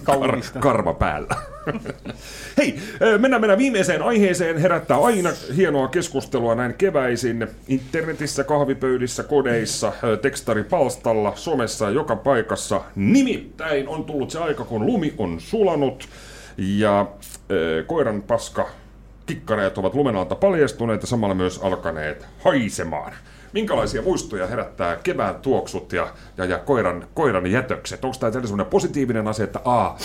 kar, 0.05 0.41
karva 0.59 0.95
päällä. 0.95 1.35
Hei, 2.59 2.75
eh, 3.01 3.19
mennään, 3.19 3.43
mennään 3.43 3.59
viimeiseen 3.59 4.03
aiheeseen. 4.03 4.59
Herättää 4.59 4.99
aina 4.99 5.31
hienoa 5.57 5.89
keskustelua 5.89 6.55
näin 6.55 6.75
keväisin. 6.75 7.49
Internetissä, 7.69 8.45
kahvipöydissä, 8.45 9.23
kodeissa, 9.23 9.89
eh, 9.89 10.19
tekstaripalstalla, 10.19 11.33
somessa 11.37 11.85
ja 11.85 11.91
joka 11.91 12.17
paikassa. 12.17 12.81
Nimittäin 12.97 13.89
on 13.89 14.05
tullut 14.05 14.31
se 14.31 14.39
aika, 14.39 14.65
kun 14.65 14.87
lumi 14.87 15.15
on 15.19 15.41
sulanut 15.41 16.09
ja 16.59 17.07
eh, 17.51 17.87
koiran 17.87 18.23
paska 18.23 18.69
kikkareet 19.29 19.79
ovat 19.79 19.95
lumen 19.95 20.17
alta 20.17 20.35
paljastuneet 20.35 21.01
ja 21.01 21.07
samalla 21.07 21.35
myös 21.35 21.59
alkaneet 21.63 22.27
haisemaan. 22.45 23.13
Minkälaisia 23.53 24.03
muistoja 24.03 24.47
herättää 24.47 24.97
kevään 24.97 25.35
tuoksut 25.35 25.93
ja, 25.93 26.09
ja, 26.37 26.45
ja 26.45 26.59
koiran, 26.59 27.07
koiran 27.15 27.47
jätökset? 27.47 28.05
Onko 28.05 28.17
tämä 28.21 28.33
sellainen 28.33 28.67
positiivinen 28.67 29.29
asia, 29.29 29.45
että 29.45 29.61
aa, 29.65 29.97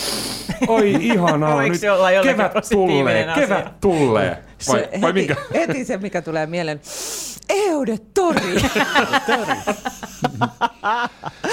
oi 0.68 0.92
ihanaa, 1.12 1.62
nyt 1.62 1.82
kevät 2.24 2.54
tulee, 2.72 3.24
asia? 3.30 3.36
kevät 3.48 3.80
tulee. 3.82 4.30
Vai, 4.68 4.80
Se 4.80 4.90
vai 5.02 5.10
heti, 5.10 5.14
minkä? 5.14 5.36
heti 5.54 5.86
se, 5.86 5.98
mikä 5.98 6.22
tulee 6.22 6.46
mieleen. 6.46 6.82
Eudetori! 7.50 8.56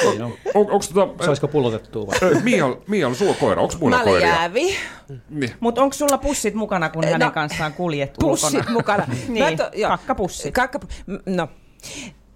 On, 0.07 0.33
onko 0.55 0.81
tota... 0.94 1.24
Saisiko 1.24 1.48
pullotettua 1.48 2.07
vai? 2.07 2.42
Mia, 2.42 2.64
Mia 2.88 3.07
on 3.07 3.14
sulla 3.14 3.35
koira, 3.35 3.62
onko 3.62 3.74
muilla 3.81 3.98
koiria? 4.05 4.29
Maljäävi. 4.29 4.74
Niin. 5.31 5.50
Mutta 5.61 5.83
onko 5.83 5.92
sulla 5.94 6.18
pussit 6.18 6.55
mukana, 6.55 6.88
kun 6.88 7.05
No, 7.05 7.11
hänen 7.11 7.33
kanssaan 7.33 7.72
kuljet 7.72 8.14
Pussit 8.20 8.55
ulkona? 8.55 8.72
mukana. 8.72 9.07
niin, 9.29 9.44
Mä 9.44 9.57
to- 9.57 9.70
kakkapussit. 9.88 10.55
Kakkapu- 10.59 10.88
m- 11.07 11.35
no, 11.37 11.48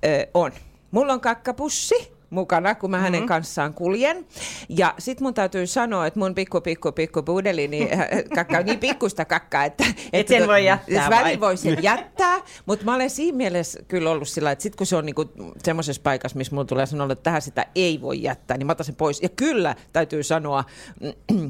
ö, 0.05 0.27
on. 0.35 0.53
Mulla 0.91 1.13
on 1.13 1.21
kakkapussi 1.21 2.14
mukana, 2.35 2.75
kun 2.75 2.91
mä 2.91 2.99
hänen 2.99 3.21
Mhm. 3.21 3.29
kanssaan 3.29 3.75
kuljen. 3.75 4.27
Ja 4.69 4.95
sit 4.99 5.21
mun 5.21 5.35
täytyy 5.35 5.67
sanoa, 5.67 6.07
että 6.07 6.19
mun 6.19 6.35
pikku, 6.35 6.61
pikku, 6.61 6.93
pikku 6.93 7.23
pudeli, 7.23 7.69
niin 7.69 7.89
äh, 7.93 8.09
kakka 8.35 8.59
on 8.59 8.65
niin 8.65 8.79
pikkuista 8.79 9.25
kakkaa, 9.25 9.65
että... 9.65 9.85
että 10.13 10.31
sen 10.35 10.43
to- 10.43 10.49
voi 10.49 10.65
jättää 10.65 11.11
vai? 11.11 11.21
Välillä 11.25 11.41
voi 11.41 11.57
sen 11.57 11.83
jättää, 11.83 12.35
mutta 12.67 12.85
mä 12.85 12.95
olen 12.95 13.11
siinä 13.11 13.37
mielessä 13.37 13.81
kyllä 13.89 14.11
ollut 14.11 14.29
sillä, 14.29 14.51
että 14.51 14.63
sit 14.63 14.77
kun 14.77 14.87
se 14.87 14.97
on 14.97 15.07
niinku 15.07 15.25
semmoisessa 15.65 16.03
paikassa, 16.03 16.39
missä 16.39 16.55
mulla 16.55 16.65
tulee 16.65 16.87
sanoa, 16.87 17.13
että 17.13 17.23
tähän 17.23 17.43
sitä 17.43 17.67
ei 17.75 18.01
voi 18.01 18.23
jättää, 18.23 18.57
niin 18.57 18.67
mä 18.67 18.73
otan 18.73 18.85
sen 18.87 18.95
pois. 18.95 19.23
Ja 19.23 19.29
kyllä 19.29 19.75
täytyy 19.93 20.23
sanoa, 20.23 20.65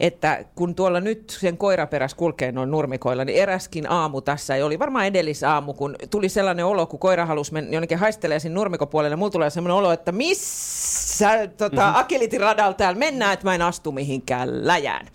että 0.00 0.44
kun 0.54 0.74
tuolla 0.74 1.00
nyt 1.00 1.36
sen 1.40 1.56
koiraperäs 1.56 2.14
kulkee 2.14 2.52
noin 2.52 2.70
nurmikoilla, 2.70 3.24
niin 3.24 3.38
eräskin 3.38 3.90
aamu 3.90 4.20
tässä, 4.20 4.56
ja 4.56 4.66
oli 4.66 4.78
varmaan 4.78 5.06
edellisaamu, 5.06 5.74
kun 5.74 5.96
tuli 6.10 6.28
sellainen 6.28 6.66
olo, 6.66 6.86
kun 6.86 6.98
koira 6.98 7.26
halusi 7.26 7.52
mennä 7.52 7.70
jonnekin 7.72 7.98
haistelee 7.98 8.38
sinne 8.38 8.54
nurmikopuolelle, 8.54 9.16
mulla 9.16 9.30
tulee 9.30 9.50
sellainen 9.50 9.76
olo, 9.76 9.92
että 9.92 10.12
missä 10.28 11.46
tota, 11.56 11.82
mm-hmm. 11.82 12.00
agility-radalla 12.00 12.74
täällä 12.74 12.98
mennään, 12.98 13.32
että 13.32 13.46
mä 13.46 13.54
en 13.54 13.62
astu 13.62 13.92
mihinkään 13.92 14.66
läjään. 14.66 15.06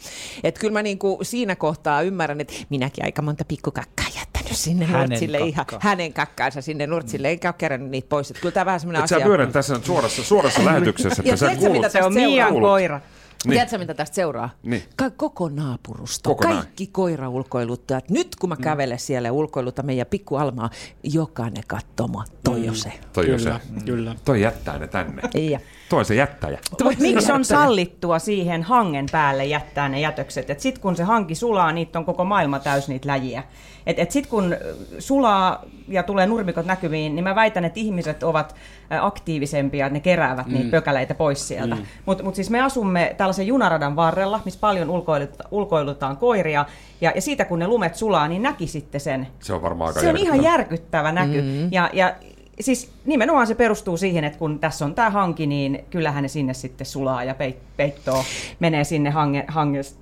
Että 0.43 0.60
kyllä 0.60 0.74
mä 0.74 0.84
niinku 0.84 1.19
siinä 1.22 1.56
kohtaa 1.56 2.02
ymmärrän, 2.02 2.41
että 2.41 2.54
minäkin 2.69 3.06
aika 3.06 3.22
monta 3.22 3.45
pikkukakkaa 3.45 4.06
jättänyt 4.19 4.58
sinne 4.58 4.86
Hänen 4.86 5.10
nurtsille 5.10 5.38
ihan, 5.38 5.65
kakkaa. 5.65 5.80
hänen 5.84 6.13
kakkaansa 6.13 6.62
sinne 6.62 6.88
nurtsille, 6.88 7.32
enkä 7.32 7.48
ole 7.50 7.56
kerännyt 7.58 7.89
niitä 7.91 8.10
pois. 8.10 8.32
Että 8.32 8.41
kyllä 8.41 8.54
tämä 8.54 8.65
vähän 8.65 8.80
semmoinen 8.80 9.04
Et 9.04 9.10
sä 9.10 9.15
asia. 9.15 9.26
pyörät 9.26 9.52
tässä 9.52 9.80
suorassa, 9.84 10.24
suorassa 10.24 10.65
lähetyksessä, 10.65 11.24
Ja 11.26 11.34
että 11.34 11.45
sä 11.45 11.56
kuulut... 11.56 11.78
mitä 11.78 11.89
Se 11.89 12.04
on 12.04 12.13
Mian 12.13 12.54
koira. 12.54 13.02
Niin. 13.45 13.52
Tiedätkö, 13.52 13.78
mitä 13.78 13.93
tästä 13.93 14.15
seuraa? 14.15 14.49
Niin. 14.63 14.84
Ka- 14.95 15.10
koko 15.10 15.49
naapurusto, 15.49 16.30
Koko 16.30 16.43
kaikki 16.54 16.88
koiraulkoiluttajat. 16.88 18.10
Nyt 18.10 18.36
kun 18.36 18.49
mä 18.49 18.56
Mm. 18.56 18.62
kävelen 18.63 18.99
siellä 18.99 19.28
ja 19.28 19.34
ulkoilutan 19.34 19.86
meidän 19.86 20.08
pikku 20.08 20.36
Almaa, 20.36 20.69
jokainen 21.04 21.63
kattoma, 21.67 22.25
toi 22.43 22.60
Mm. 22.60 22.69
on 22.69 22.75
se. 22.75 22.93
Toi 23.13 23.34
on 23.34 23.39
se. 23.39 23.49
Kyllä, 23.49 23.60
kyllä. 23.86 24.15
Toi 24.25 24.41
jättää 24.41 24.80
ne 24.80 24.88
tänne. 24.88 25.21
Ja. 25.52 25.60
Toi 25.89 26.06
se 26.06 26.15
jättäjä. 26.15 26.60
Mutta 26.69 26.86
miksi 26.99 27.32
on 27.32 27.45
sallittua 27.45 28.19
siihen 28.19 28.63
hangen 28.63 29.06
päälle 29.12 29.45
jättää 29.45 29.89
ne 29.89 29.99
jätökset? 29.99 30.49
Et 30.49 30.60
sit 30.60 30.78
kun 30.78 30.95
se 30.95 31.04
hanki 31.04 31.36
sulaa, 31.36 31.71
niitä 31.71 31.99
on 31.99 32.06
koko 32.06 32.25
maailma 32.25 32.60
täys 32.60 32.88
niitä 32.88 33.08
läjiä. 33.08 33.43
Et, 33.86 33.99
et 33.99 34.12
sit 34.12 34.28
kun 34.28 34.56
sulaa 34.99 35.63
ja 35.88 36.04
tulee 36.04 36.28
nurmikot 36.28 36.65
näkyviin, 36.65 37.15
niin 37.15 37.23
mä 37.23 37.36
väitän, 37.36 37.65
että 37.65 37.80
ihmiset 37.80 38.23
ovat 38.23 38.56
aktiivisempia, 39.02 39.86
että 39.86 39.93
ne 39.93 39.99
keräävät 39.99 40.47
mm. 40.47 40.54
niitä 40.54 40.71
pökäleitä 40.71 41.15
pois 41.15 41.47
sieltä. 41.47 41.75
Mm. 41.75 41.82
Mutta 42.06 42.23
mut 42.23 42.36
siis 42.36 42.49
me 42.49 42.62
asumme 42.62 43.15
tällaisen 43.17 43.47
junaradan 43.47 43.95
varrella, 43.95 44.41
missä 44.45 44.60
paljon 44.60 44.89
ulkoiluta, 44.89 45.43
ulkoilutaan 45.52 46.17
koiria, 46.17 46.65
ja, 47.02 47.12
ja 47.15 47.21
siitä 47.21 47.45
kun 47.45 47.60
ne 47.60 47.67
lumet 47.67 47.95
sulaa, 47.95 48.28
niin 48.28 48.41
näki 48.41 48.67
sitten 48.67 49.02
sen. 49.02 49.28
Se 49.39 49.54
on 49.54 49.62
varmaan 49.62 49.88
aika 49.88 49.99
Se 49.99 50.10
on 50.10 50.17
ihan 50.17 50.43
järkyttävää. 50.43 50.60
järkyttävä 50.60 51.12
näky. 51.12 51.41
Mm. 51.41 51.71
Ja, 51.71 51.89
ja 51.93 52.15
siis 52.62 52.91
nimenomaan 53.06 53.48
se 53.48 53.56
perustuu 53.56 53.98
siihen, 53.98 54.24
että 54.24 54.39
kun 54.39 54.60
tässä 54.60 54.86
on 54.86 54.95
tämä 54.95 55.10
hanki, 55.10 55.48
niin 55.48 55.86
kyllähän 55.89 56.24
ne 56.24 56.28
sinne 56.28 56.54
sitten 56.54 56.88
sulaa 56.88 57.24
ja 57.24 57.34
peit- 57.34 57.60
peittoo, 57.78 58.24
menee 58.60 58.84
sinne 58.84 59.10
hange, 59.10 59.45
hanges 59.48 59.98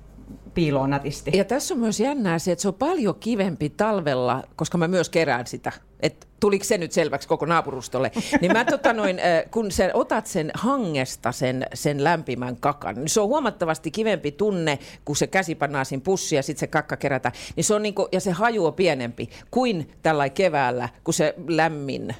piiloon 0.54 0.90
nätisti. 0.90 1.30
ja 1.34 1.44
tässä 1.44 1.74
on 1.74 1.80
myös 1.80 2.00
jännää 2.00 2.38
se, 2.38 2.52
että 2.52 2.62
se 2.62 2.68
on 2.68 2.74
paljon 2.74 3.14
kivempi 3.20 3.70
talvella, 3.70 4.44
koska 4.56 4.78
mä 4.78 4.88
myös 4.88 5.08
kerään 5.08 5.46
sitä. 5.46 5.72
Et 6.00 6.28
tuliko 6.40 6.64
se 6.64 6.78
nyt 6.78 6.92
selväksi 6.92 7.28
koko 7.28 7.46
naapurustolle? 7.46 8.12
Niin 8.40 8.52
mä 8.52 8.64
tota 8.64 8.92
noin, 8.92 9.20
kun 9.50 9.70
sä 9.70 9.90
otat 9.94 10.26
sen 10.26 10.50
hangesta 10.54 11.32
sen, 11.32 11.66
sen 11.74 12.04
lämpimän 12.04 12.56
kakan, 12.56 12.94
niin 12.94 13.08
se 13.08 13.20
on 13.20 13.28
huomattavasti 13.28 13.90
kivempi 13.90 14.32
tunne, 14.32 14.78
kun 15.04 15.16
se 15.16 15.26
käsi 15.26 15.54
pannaan 15.54 15.86
siinä 15.86 16.02
pussiin 16.04 16.36
ja 16.36 16.42
sitten 16.42 16.60
se 16.60 16.66
kakka 16.66 16.96
kerätä. 16.96 17.32
Niin 17.56 17.64
se 17.64 17.74
on 17.74 17.82
niinku, 17.82 18.08
ja 18.12 18.20
se 18.20 18.30
haju 18.30 18.66
on 18.66 18.74
pienempi 18.74 19.28
kuin 19.50 19.90
tällä 20.02 20.28
keväällä, 20.28 20.88
kun 21.04 21.14
se 21.14 21.34
lämmin 21.48 22.14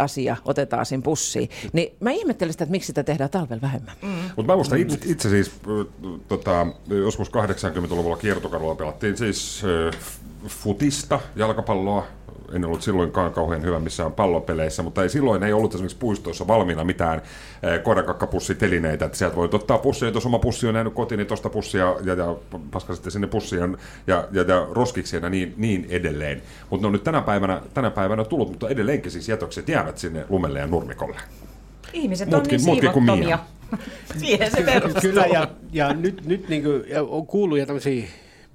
asia 0.00 0.36
otetaan 0.44 0.86
siinä 0.86 1.02
pussiin. 1.02 1.48
Niin 1.72 1.96
mä 2.00 2.10
ihmettelen 2.10 2.52
sitä, 2.52 2.64
että 2.64 2.70
miksi 2.70 2.86
sitä 2.86 3.04
tehdään 3.04 3.30
talvella 3.30 3.62
vähemmän. 3.62 3.94
Mm. 4.02 4.08
Mutta 4.08 4.52
mä 4.52 4.56
muistan 4.56 4.78
itse, 4.78 4.98
itse 5.06 5.28
siis, 5.28 5.48
äh, 5.48 6.20
tota, 6.28 6.66
joskus 6.88 7.28
80-luvulla 7.28 8.16
kiertokadulla 8.16 8.74
pelattiin 8.74 9.16
siis 9.16 9.62
äh, 9.94 10.00
futista, 10.46 11.20
jalkapalloa. 11.36 12.06
En 12.52 12.64
ollut 12.64 12.82
silloinkaan 12.82 13.32
kauhean 13.32 13.62
hyvä 13.62 13.80
missään 13.80 14.12
pallopeleissä, 14.12 14.82
mutta 14.82 15.02
ei 15.02 15.08
silloin 15.08 15.42
ei 15.42 15.52
ollut 15.52 15.74
esimerkiksi 15.74 15.98
puistoissa 15.98 16.46
valmiina 16.46 16.84
mitään 16.84 17.18
äh, 17.18 17.82
koirakakkapussitelineitä, 17.82 19.04
että 19.04 19.18
sieltä 19.18 19.36
voit 19.36 19.54
ottaa 19.54 19.78
pussia, 19.78 20.08
jos 20.08 20.26
oma 20.26 20.38
pussi 20.38 20.66
on 20.66 20.74
jäänyt 20.74 20.94
kotiin, 20.94 21.16
niin 21.18 21.26
tuosta 21.26 21.50
pussia 21.50 21.94
ja, 22.04 22.14
ja 22.14 22.36
paska 22.70 22.94
sitten 22.94 23.12
sinne 23.12 23.26
pussiin 23.26 23.76
ja, 24.06 24.28
ja, 24.32 24.42
ja 24.42 24.66
roskiksi 24.70 25.16
ja 25.16 25.30
niin, 25.30 25.54
niin 25.56 25.86
edelleen. 25.88 26.42
Mutta 26.70 26.82
ne 26.82 26.86
on 26.86 26.92
nyt 26.92 27.04
tänä 27.04 27.22
päivänä, 27.22 27.60
tänä 27.74 27.90
päivänä 27.90 28.24
tullut, 28.24 28.48
mutta 28.48 28.68
edelleenkin 28.68 29.10
siis 29.10 29.28
jätökset 29.28 29.68
jäävät 29.68 29.98
sinne 29.98 30.26
lumelle 30.28 30.58
ja 30.58 30.66
nurmikolle. 30.66 31.16
Ihmiset 31.92 32.28
Mutkin- 32.28 32.60
on 32.60 32.66
niin 32.66 32.80
siivottomia. 32.80 33.16
Mia. 33.16 33.38
Siihen 34.20 34.50
se 34.50 34.62
perustuu. 34.62 35.00
Kyllä, 35.00 35.26
ja, 35.26 35.48
ja 35.72 35.94
nyt, 35.94 36.26
nyt 36.26 36.48
niin 36.48 36.62
kuin, 36.62 36.82
ja 36.88 37.02
on 37.02 37.26
kuullut 37.26 37.58
ja 37.58 37.66
tämmöisiä 37.66 38.06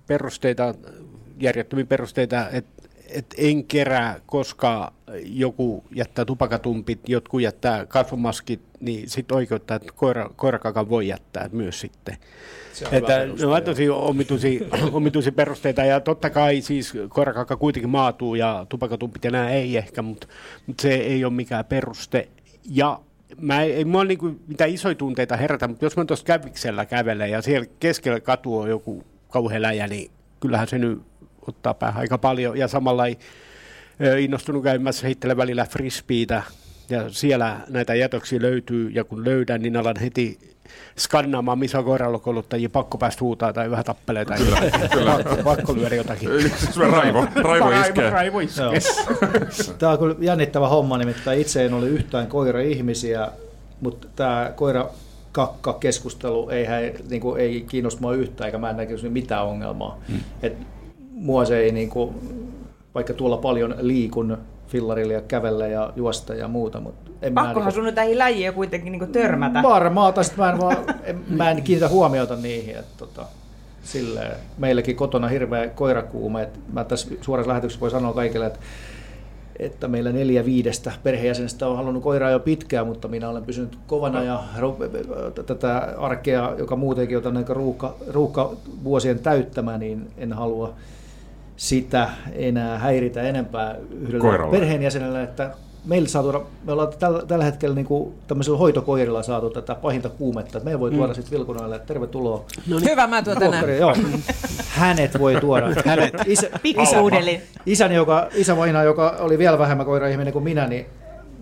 perusteita, 0.08 0.74
järjettömiä 1.40 1.86
perusteita, 1.86 2.50
että 2.50 2.75
et 3.10 3.26
en 3.38 3.64
kerää, 3.64 4.20
koska 4.26 4.94
joku 5.24 5.84
jättää 5.96 6.26
tupakatumpit, 6.26 7.00
jotkut 7.10 7.42
jättää 7.42 7.86
kasvomaskit, 7.86 8.62
niin 8.80 9.10
sitten 9.10 9.38
oikeuttaa, 9.38 9.78
että 9.78 9.94
koira, 9.96 10.30
koirakakan 10.36 10.90
voi 10.90 11.08
jättää 11.08 11.50
myös 11.52 11.80
sitten. 11.80 12.18
Se 12.74 12.86
on 12.86 12.92
hyvä 12.92 12.98
Että 12.98 13.26
ne 13.26 13.46
on 13.46 13.64
tosi 13.64 13.90
omituisia, 13.90 14.66
omituisia 14.92 15.32
perusteita 15.32 15.86
ja 15.86 16.00
totta 16.00 16.30
kai 16.30 16.62
siis 16.62 16.94
koirakakka 17.10 17.58
kuitenkin 17.58 17.90
maatuu 17.90 18.36
ja 18.36 18.66
tupakatumpit 18.70 19.24
ja 19.24 19.32
nämä 19.32 19.50
ei 19.50 19.78
ehkä, 19.78 20.02
mutta, 20.02 20.28
mutta 20.68 20.82
se 20.82 20.94
ei 20.94 21.26
ole 21.26 21.34
mikään 21.34 21.66
peruste. 21.66 22.30
Ja 22.70 23.00
mä 23.42 23.62
ei, 23.62 23.74
ei 23.74 23.86
mua 23.86 24.04
niinku 24.04 24.36
mitään 24.48 24.70
isoja 24.70 24.96
tunteita 24.96 25.38
herätä, 25.38 25.68
mutta 25.68 25.86
jos 25.86 25.98
mä 25.98 26.06
tuossa 26.06 26.26
käviksellä 26.26 26.86
kävelen 26.86 27.32
ja 27.32 27.42
siellä 27.42 27.66
keskellä 27.80 28.20
katua 28.20 28.64
on 28.64 28.70
joku 28.70 29.04
kauhean 29.30 29.62
läjä, 29.62 29.88
niin 29.88 30.12
kyllähän 30.40 30.68
se 30.68 30.78
nyt 30.78 31.02
ottaa 31.48 31.74
päähän 31.74 32.02
aika 32.02 32.18
paljon. 32.18 32.58
Ja 32.58 32.68
samalla 32.68 33.08
ei 33.08 33.18
innostunut 34.20 34.64
käymässä 34.64 35.08
heittele 35.08 35.38
välillä 35.38 35.66
frisbeitä 35.66 36.44
ja 36.90 37.10
siellä 37.10 37.60
näitä 37.70 37.96
jätöksiä 37.96 38.42
löytyy 38.42 38.90
ja 38.90 39.04
kun 39.04 39.26
löydän, 39.26 39.62
niin 39.62 39.78
alan 39.78 40.00
heti 40.02 40.40
skannaamaan, 40.98 41.60
missä 41.60 41.80
on 41.80 41.86
koiralokouluttajia, 41.86 42.70
pakko 42.70 42.98
päästä 42.98 43.22
huutaa 43.22 43.54
tai 43.54 43.72
vähän 43.72 43.86
tappelee 43.86 44.26
tai 44.26 44.38
Kyllä, 44.38 44.58
kyllä. 44.94 45.12
Pakko, 45.12 45.44
pakko 45.44 45.76
lyödä 45.76 45.96
jotakin. 45.96 46.30
Se 46.58 46.84
on 46.84 46.90
raivo, 46.90 47.28
raivo 47.36 47.70
iskee. 47.82 48.10
Raivo 48.10 48.40
iskee. 48.40 48.66
Joo. 48.66 49.76
Tämä 49.78 49.92
on 49.92 50.00
kyllä 50.00 50.16
jännittävä 50.20 50.68
homma, 50.68 50.98
nimittäin 50.98 51.42
itse 51.42 51.66
en 51.66 51.74
ole 51.74 51.88
yhtään 51.88 52.28
koira-ihmisiä, 52.28 53.28
mutta 53.82 54.08
tämä 54.16 54.52
koira 54.56 54.90
kakka 55.32 55.74
keskustelu 55.74 56.50
ei, 56.50 56.68
niin 57.10 57.22
kuin, 57.22 57.42
ei 57.42 57.66
kiinnosta 57.68 58.02
mua 58.02 58.14
yhtään, 58.14 58.46
eikä 58.46 58.58
mä 58.58 58.70
en 58.70 58.78
näkisi 58.78 59.10
mitään 59.10 59.46
ongelmaa. 59.46 60.00
Mm. 60.08 60.20
Et 60.44 60.58
mua 61.16 61.46
se 61.46 61.60
ei, 61.60 61.72
niin 61.72 61.90
kuin, 61.90 62.16
vaikka 62.96 63.14
tuolla 63.14 63.38
paljon 63.38 63.76
liikun 63.80 64.38
fillarilla 64.68 65.14
ja 65.14 65.22
kävellä 65.22 65.68
ja 65.68 65.94
juosta 65.96 66.36
ja 66.36 66.48
muuta, 66.48 66.80
mutta 66.80 67.12
en 67.22 67.34
mä 67.34 67.44
Pakkohan 67.44 67.68
niin 67.68 67.76
sun 67.76 67.84
nyt 67.84 67.96
näihin 67.96 68.18
läjiä 68.18 68.52
kuitenkin 68.52 68.92
niin 68.92 69.12
törmätä. 69.12 69.64
Varmaan, 69.64 70.14
tai 70.14 70.24
mä 70.38 70.52
en, 70.52 70.60
vaan, 70.60 70.78
en, 71.04 71.20
mä 71.30 71.52
en 71.52 71.64
kiinnitä 71.64 71.90
huomiota 71.90 72.36
niihin. 72.36 72.76
Että, 72.76 72.98
tota, 72.98 73.26
silleen, 73.84 74.32
meilläkin 74.58 74.96
kotona 74.96 75.28
hirveä 75.28 75.68
koirakuume. 75.68 76.42
Että 76.42 76.60
mä 76.74 76.84
tässä 76.84 77.08
suorassa 77.22 77.50
lähetyksessä 77.50 77.82
voi 77.82 77.92
sanoa 77.92 78.14
kaikille, 78.14 78.46
että, 78.46 78.60
että 79.60 79.88
meillä 79.88 80.12
neljä 80.12 80.46
viidestä 80.46 80.92
perheenjäsenestä 81.04 81.68
on 81.68 81.78
halunnut 81.78 82.04
koiraa 82.04 82.32
jo 82.32 82.40
pitkään, 82.40 82.88
mutta 82.88 83.08
minä 83.08 83.30
olen 83.30 83.46
pysynyt 83.46 83.78
kovana 83.88 84.24
ja 84.24 84.44
tätä 85.46 85.78
arkea, 85.98 86.56
joka 86.58 86.76
muutenkin 86.76 87.28
on 87.28 87.38
aika 87.38 87.54
ruuhka, 87.54 87.96
ruuhka 88.08 88.52
vuosien 88.84 89.20
täyttämä, 89.20 89.78
niin 89.78 90.12
en 90.18 90.34
halua 90.34 90.74
sitä 91.58 92.10
enää 92.34 92.80
häiritä 92.80 93.22
enempää 93.22 93.76
yhdellä 93.92 94.22
Koiralla. 94.22 94.52
perheenjäsenellä, 94.52 95.24
että 95.24 95.52
meillä 95.86 96.08
saa 96.08 96.22
tuoda, 96.22 96.42
me 96.64 96.72
ollaan 96.72 96.94
tällä, 97.00 97.24
tällä 97.28 97.46
hetkellä 97.46 97.76
niin 97.76 97.86
kuin 97.86 98.14
tämmöisellä 98.28 98.58
hoitokoirilla 98.58 99.24
saatu 99.24 99.50
tätä 99.50 99.76
pahinta 99.76 100.10
kuumetta, 100.10 100.58
että 100.58 100.66
meidän 100.66 100.80
voi 100.80 100.92
tuoda 100.92 101.08
mm. 101.08 101.16
sitten 101.16 101.38
Vilkunoille, 101.38 101.76
että 101.76 101.88
tervetuloa. 101.88 102.46
No 102.68 102.80
niin. 102.80 102.90
Hyvä, 102.90 103.08
mä 103.08 103.22
tuon 103.22 103.38
tänään. 103.38 103.78
Joo. 103.78 103.96
Hänet 104.68 105.20
voi 105.20 105.36
tuoda. 105.42 105.68
Hänet. 105.86 106.14
Isä, 106.26 106.50
Pikkupuudeli. 106.64 107.42
isäni, 107.66 107.96
joka, 107.96 108.28
isävaina, 108.34 108.84
joka 108.84 109.16
oli 109.20 109.38
vielä 109.38 109.60
vähemmän 109.60 109.86
koira-ihminen 109.86 110.34
kuin 110.34 110.44
minä, 110.44 110.68
niin 110.68 110.86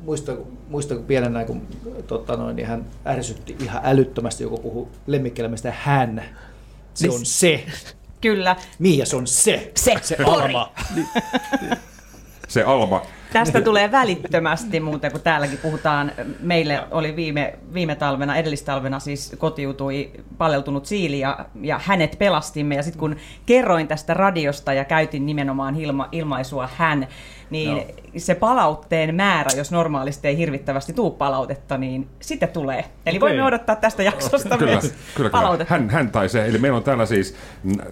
muista, 0.05 0.33
muista 0.69 0.95
kun 0.95 1.05
pienenä, 1.05 1.45
kun 1.45 1.61
tota 2.07 2.37
noin, 2.37 2.55
niin 2.55 2.67
hän 2.67 2.85
ärsytti 3.05 3.55
ihan 3.59 3.81
älyttömästi, 3.83 4.43
joku 4.43 4.57
puhuu 4.57 4.89
lemmikkielämästä 5.07 5.73
hän. 5.77 6.23
Se 6.93 7.09
on 7.09 7.19
se. 7.23 7.63
Kyllä. 8.23 8.55
Miia, 8.79 9.05
se 9.05 9.15
on 9.15 9.27
se. 9.27 9.71
Se, 9.75 9.95
se. 10.01 10.17
Alma. 10.25 10.71
Se 12.47 12.63
Alma. 12.63 13.01
Tästä 13.33 13.61
tulee 13.61 13.91
välittömästi 13.91 14.79
muuten, 14.79 15.11
kun 15.11 15.21
täälläkin 15.21 15.57
puhutaan. 15.57 16.11
Meille 16.39 16.83
oli 16.91 17.15
viime, 17.15 17.59
viime 17.73 17.95
talvena, 17.95 18.37
edellistalvena 18.37 18.99
siis 18.99 19.35
kotiutui 19.37 20.11
paleltunut 20.37 20.85
siili 20.85 21.19
ja, 21.19 21.45
ja 21.61 21.79
hänet 21.83 22.15
pelastimme. 22.19 22.75
Ja 22.75 22.83
sitten 22.83 22.99
kun 22.99 23.15
kerroin 23.45 23.87
tästä 23.87 24.13
radiosta 24.13 24.73
ja 24.73 24.85
käytin 24.85 25.25
nimenomaan 25.25 25.75
ilma, 25.75 26.09
ilmaisua 26.11 26.69
hän, 26.77 27.07
niin 27.53 27.77
no. 27.77 27.83
se 28.17 28.35
palautteen 28.35 29.15
määrä, 29.15 29.49
jos 29.57 29.71
normaalisti 29.71 30.27
ei 30.27 30.37
hirvittävästi 30.37 30.93
tuu 30.93 31.11
palautetta, 31.11 31.77
niin 31.77 32.07
sitten 32.19 32.49
tulee. 32.49 32.85
Eli 33.05 33.17
Okei. 33.17 33.19
voimme 33.19 33.43
odottaa 33.43 33.75
tästä 33.75 34.03
jaksosta 34.03 34.57
Kyllä, 34.57 34.71
myös 34.71 34.83
kyllä, 34.83 34.95
kyllä. 35.15 35.29
palautetta. 35.29 35.73
Hän, 35.73 35.89
hän 35.89 36.11
tai 36.11 36.29
se. 36.29 36.45
Eli 36.45 36.57
meillä 36.57 36.77
on 36.77 36.83
täällä 36.83 37.05
siis 37.05 37.35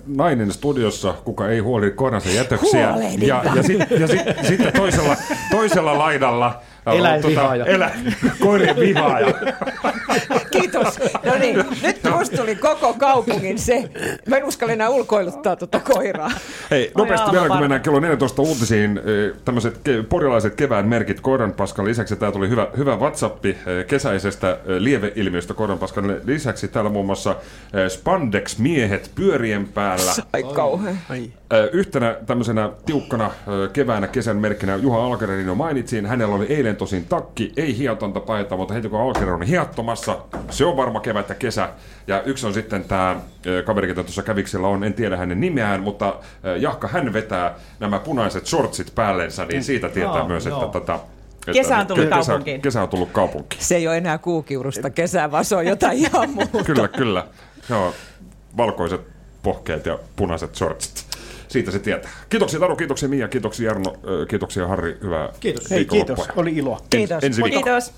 nainen 0.07 0.51
studiossa, 0.51 1.13
kuka 1.23 1.49
ei 1.49 1.59
huoli 1.59 1.91
koiransa 1.91 2.29
jätöksiä. 2.29 2.91
Huolehdita. 2.91 3.25
Ja, 3.25 3.43
ja, 3.55 3.63
sit, 3.63 3.79
ja 3.99 4.07
sit, 4.07 4.21
sitten 4.47 4.73
toisella, 4.73 5.15
toisella 5.51 5.97
laidalla 5.97 6.61
Eläinvihaaja. 6.85 7.65
elä, 7.65 7.91
koirien 8.39 8.75
vihaaja. 8.75 9.27
Kiitos. 10.51 10.99
No 11.25 11.35
niin, 11.39 11.65
nyt 11.83 11.99
musta 12.17 12.37
tuli 12.37 12.55
koko 12.55 12.93
kaupungin 12.93 13.59
se. 13.59 13.89
Mä 14.27 14.37
en 14.37 14.43
uskalla 14.43 14.73
enää 14.73 14.89
ulkoiluttaa 14.89 15.55
tuota 15.55 15.79
koiraa. 15.79 16.31
Hei, 16.71 16.91
nopeasti 16.97 17.31
vielä 17.31 17.47
kun 17.47 17.59
mennään 17.59 17.81
kello 17.81 17.99
14 17.99 18.41
uutisiin, 18.41 18.97
eh, 18.97 19.37
tämmöiset 19.45 19.75
ke- 19.77 20.03
porilaiset 20.09 20.55
kevään 20.55 20.87
merkit 20.87 21.21
koiranpaskan 21.21 21.85
lisäksi. 21.85 22.15
Tää 22.15 22.31
tuli 22.31 22.49
hyvä, 22.49 22.67
hyvä 22.77 22.95
WhatsApp 22.95 23.45
eh, 23.45 23.55
kesäisestä 23.87 24.49
eh, 24.51 24.57
lieveilmiöstä 24.77 25.53
koiranpaskan 25.53 26.15
lisäksi. 26.23 26.67
Täällä 26.67 26.91
muun 26.91 27.05
muassa 27.05 27.31
eh, 27.31 27.89
spandex-miehet 27.89 29.11
pyörien 29.15 29.67
päällä. 29.67 30.11
Ai 30.33 30.43
kauhean. 30.43 30.97
Ai. 31.09 31.31
Yhtenä 31.71 32.15
tämmöisenä 32.25 32.69
tiukkana 32.85 33.31
keväänä 33.73 34.07
kesän 34.07 34.37
merkkinä 34.37 34.75
Juha 34.75 35.05
Alkerenin 35.05 35.47
jo 35.47 35.55
mainitsin. 35.55 36.05
Hänellä 36.05 36.35
oli 36.35 36.45
eilen 36.45 36.75
tosin 36.75 37.05
takki, 37.05 37.53
ei 37.57 37.77
hietonta 37.77 38.19
paita, 38.19 38.57
mutta 38.57 38.73
heti 38.73 38.89
kun 38.89 39.01
Alkerer 39.01 39.33
on 39.33 39.41
hiattomassa, 39.41 40.17
se 40.49 40.65
on 40.65 40.77
varma 40.77 40.99
kevät 40.99 41.29
ja 41.29 41.35
kesä. 41.35 41.69
Ja 42.07 42.23
yksi 42.23 42.47
on 42.47 42.53
sitten 42.53 42.83
tämä 42.83 43.15
kaveri, 43.65 43.87
ketä 43.87 44.03
tuossa 44.03 44.23
käviksellä 44.23 44.67
on, 44.67 44.83
en 44.83 44.93
tiedä 44.93 45.17
hänen 45.17 45.39
nimeään, 45.39 45.81
mutta 45.81 46.15
Jahka 46.59 46.87
hän 46.87 47.13
vetää 47.13 47.55
nämä 47.79 47.99
punaiset 47.99 48.45
shortsit 48.45 48.95
päällensä, 48.95 49.45
niin 49.45 49.63
siitä 49.63 49.89
tietää 49.89 50.17
Joo, 50.17 50.27
myös, 50.27 50.47
että 50.47 50.59
joo. 50.59 50.69
tota, 50.69 50.99
että 51.47 51.51
Kesä 51.51 51.77
on 51.77 51.87
tullut 51.87 52.09
kesä, 52.09 52.15
kaupunkiin. 52.27 52.61
Kesä 52.61 52.81
on 52.81 52.89
tullut 52.89 53.09
kaupunkiin. 53.11 53.63
Se 53.63 53.75
ei 53.75 53.87
ole 53.87 53.97
enää 53.97 54.17
kuukiurusta 54.17 54.89
kesää, 54.89 55.31
vaan 55.31 55.45
se 55.45 55.55
on 55.55 55.65
jotain 55.65 55.97
ihan 55.97 56.29
muuta. 56.35 56.63
Kyllä, 56.63 56.87
kyllä. 56.87 57.27
Joo, 57.69 57.93
valkoiset 58.57 59.01
pohkeet 59.43 59.85
ja 59.85 59.99
punaiset 60.15 60.55
shortsit. 60.55 61.10
Siitä 61.51 61.71
se 61.71 61.79
tietää. 61.79 62.11
Kiitoksia 62.29 62.59
Taru, 62.59 62.75
kiitoksia 62.75 63.09
Mia, 63.09 63.27
kiitoksia 63.27 63.67
Jarno, 63.67 63.93
kiitoksia 64.29 64.67
Harri, 64.67 64.97
hyvää 65.03 65.29
Kiitos. 65.39 65.69
Hei, 65.71 65.85
kiitos. 65.85 66.19
Oli 66.35 66.55
ilo. 66.55 66.81
Kiitos. 66.89 67.23
Ensi 67.23 67.43
viikolla. 67.43 67.65
Kiitos. 67.65 67.93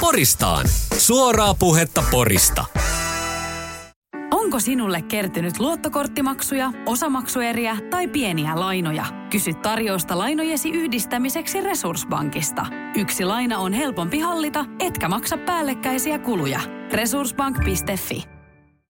Poristaan. 0.00 0.66
Suoraa 0.96 1.54
puhetta 1.54 2.04
Porista. 2.10 2.64
Onko 4.30 4.60
sinulle 4.60 5.02
kertynyt 5.02 5.58
luottokorttimaksuja, 5.58 6.72
osamaksueriä 6.86 7.76
tai 7.90 8.08
pieniä 8.08 8.60
lainoja? 8.60 9.04
Kysy 9.30 9.54
tarjousta 9.54 10.18
lainojesi 10.18 10.70
yhdistämiseksi 10.70 11.60
Resurssbankista. 11.60 12.66
Yksi 12.96 13.24
laina 13.24 13.58
on 13.58 13.72
helpompi 13.72 14.18
hallita, 14.18 14.64
etkä 14.80 15.08
maksa 15.08 15.38
päällekkäisiä 15.38 16.18
kuluja. 16.18 16.60
Resurssbank.fi 16.92 18.37